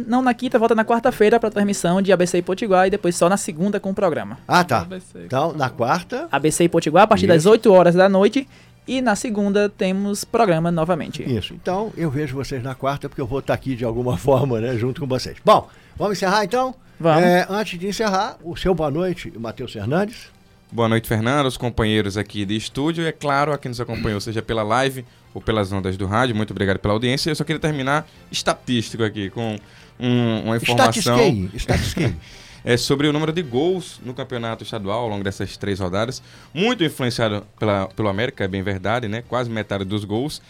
[0.07, 3.29] não na quinta, volta na quarta-feira para transmissão de ABC e Potiguar e depois só
[3.29, 4.39] na segunda com o programa.
[4.47, 4.87] Ah, tá.
[5.25, 8.49] Então, na quarta, ABC e Potiguar a partir das 8 horas da noite
[8.87, 11.23] e na segunda temos programa novamente.
[11.23, 11.55] Isso.
[11.55, 14.77] Então, eu vejo vocês na quarta, porque eu vou estar aqui de alguma forma, né,
[14.77, 15.37] junto com vocês.
[15.45, 16.75] Bom, vamos encerrar então?
[16.99, 17.23] Vamos.
[17.23, 20.31] É, antes de encerrar, o seu boa noite, Matheus Fernandes.
[20.71, 24.21] Boa noite, Fernando, os companheiros aqui de estúdio e, é claro, a quem nos acompanhou,
[24.21, 25.05] seja pela live
[25.35, 26.35] ou pelas ondas do rádio.
[26.35, 27.31] Muito obrigado pela audiência.
[27.31, 29.59] Eu só queria terminar estatístico aqui com
[29.99, 32.15] um- uma informação Statisquei, statisquei.
[32.65, 36.23] é, sobre o número de gols no campeonato estadual ao longo dessas três rodadas.
[36.55, 39.23] Muito influenciado pela, pelo América, é bem verdade, né?
[39.29, 40.41] Quase metade dos gols.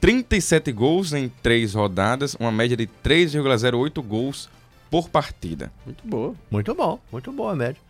[0.00, 4.48] 37 gols em três rodadas, uma média de 3,08 gols
[4.90, 5.70] por partida.
[5.86, 6.34] Muito boa.
[6.50, 7.80] muito bom, muito boa a média.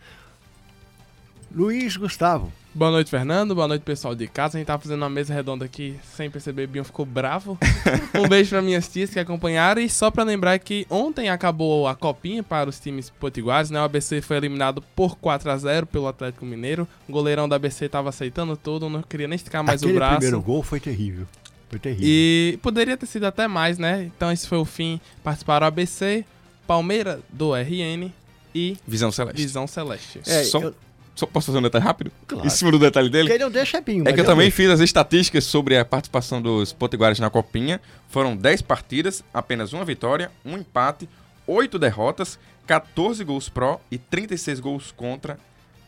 [1.54, 2.52] Luiz Gustavo.
[2.74, 3.54] Boa noite, Fernando.
[3.54, 4.56] Boa noite, pessoal de casa.
[4.56, 6.66] A gente tá fazendo uma mesa redonda aqui sem perceber.
[6.66, 7.58] Bion ficou bravo.
[8.18, 9.78] um beijo para minhas tias que acompanharam.
[9.82, 13.78] E só para lembrar que ontem acabou a copinha para os times potiguares, né?
[13.78, 16.88] O ABC foi eliminado por 4 a 0 pelo Atlético Mineiro.
[17.06, 20.16] O goleirão da ABC tava aceitando tudo, não queria nem esticar mais Aquele o braço.
[20.16, 21.26] primeiro gol foi terrível.
[21.68, 22.06] Foi terrível.
[22.08, 24.10] E poderia ter sido até mais, né?
[24.16, 24.98] Então esse foi o fim.
[25.22, 26.24] Participaram o ABC,
[26.66, 28.10] Palmeira do RN
[28.54, 29.42] e Visão Celeste.
[29.42, 30.20] Visão Celeste.
[30.26, 30.74] É, só, eu-
[31.14, 32.10] só posso fazer um detalhe rápido?
[32.26, 32.46] Claro.
[32.46, 33.28] Em cima do detalhe dele?
[33.28, 34.08] Quem não deixa é pinho.
[34.08, 34.56] É que eu também deixo.
[34.56, 37.80] fiz as estatísticas sobre a participação dos potiguares na Copinha.
[38.08, 41.08] Foram 10 partidas, apenas uma vitória, um empate,
[41.46, 45.38] 8 derrotas, 14 gols pró e 36 gols contra,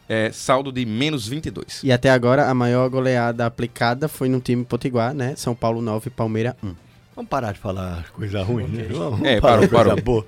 [0.09, 1.81] é, saldo de menos 22.
[1.83, 5.35] E até agora a maior goleada aplicada foi no time potiguar, né?
[5.37, 6.75] São Paulo 9, Palmeira 1.
[7.16, 8.89] Vamos parar de falar coisa ruim, né?
[8.91, 10.03] Vamos É, parou, coisa parou.
[10.03, 10.27] boa.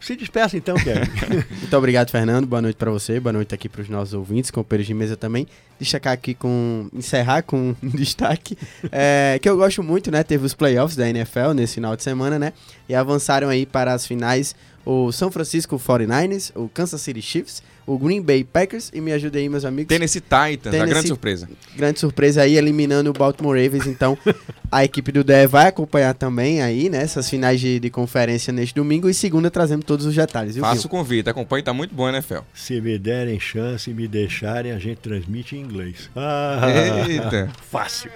[0.00, 1.10] Se despeça então, Kevin.
[1.60, 2.46] Muito obrigado, Fernando.
[2.46, 3.18] Boa noite pra você.
[3.18, 5.46] Boa noite aqui pros nossos ouvintes, companheiros de mesa também.
[5.78, 6.88] Destacar aqui com.
[6.92, 8.56] encerrar com um destaque.
[8.92, 10.22] é, que eu gosto muito, né?
[10.22, 12.52] Teve os playoffs da NFL nesse final de semana, né?
[12.88, 14.54] E avançaram aí para as finais
[14.86, 19.42] o São Francisco 49ers, o Kansas City Chiefs, o Green Bay Packers e me ajudem
[19.44, 19.88] aí, meus amigos.
[19.88, 21.48] Tennessee Titans, a Tennessee- grande surpresa.
[21.74, 23.86] Grande surpresa aí, eliminando o Baltimore Ravens.
[23.86, 24.16] Então,
[24.70, 27.02] a equipe do DE vai acompanhar também aí, né?
[27.02, 29.08] Essas finais de, de conferência neste domingo.
[29.08, 30.54] E segunda, trazendo todos os detalhes.
[30.54, 32.44] Viu, Faço o convite, acompanhe, tá muito bom, né, Fel?
[32.52, 36.10] Se me derem chance e me deixarem, a gente transmite em inglês.
[36.14, 36.60] Ah,
[37.08, 37.48] Eita.
[37.70, 38.10] fácil.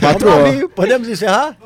[0.00, 0.64] Quatro horas.
[0.74, 1.56] Podemos encerrar?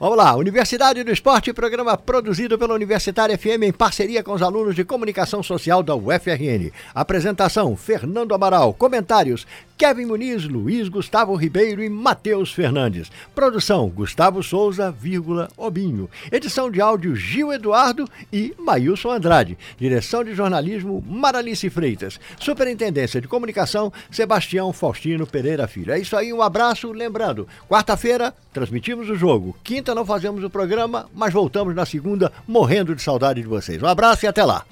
[0.00, 4.74] Vamos lá, Universidade do Esporte, programa produzido pela Universitária FM em parceria com os alunos
[4.74, 6.72] de comunicação social da UFRN.
[6.94, 8.72] Apresentação: Fernando Amaral.
[8.72, 9.46] Comentários:
[9.80, 13.10] Kevin Muniz, Luiz Gustavo Ribeiro e Matheus Fernandes.
[13.34, 16.06] Produção: Gustavo Souza, vírgula, Obinho.
[16.30, 19.56] Edição de áudio: Gil Eduardo e Maílson Andrade.
[19.78, 22.20] Direção de jornalismo: Maralice Freitas.
[22.38, 25.94] Superintendência de comunicação: Sebastião Faustino Pereira Filho.
[25.94, 26.92] É isso aí, um abraço.
[26.92, 29.56] Lembrando, quarta-feira transmitimos o jogo.
[29.64, 33.82] Quinta não fazemos o programa, mas voltamos na segunda morrendo de saudade de vocês.
[33.82, 34.62] Um abraço e até lá.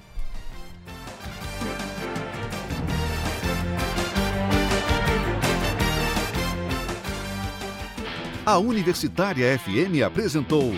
[8.49, 10.73] A Universitária FM apresentou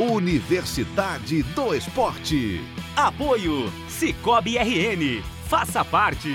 [0.00, 2.58] Universidade do Esporte.
[2.96, 5.22] Apoio Cicobi RN.
[5.46, 6.32] Faça parte.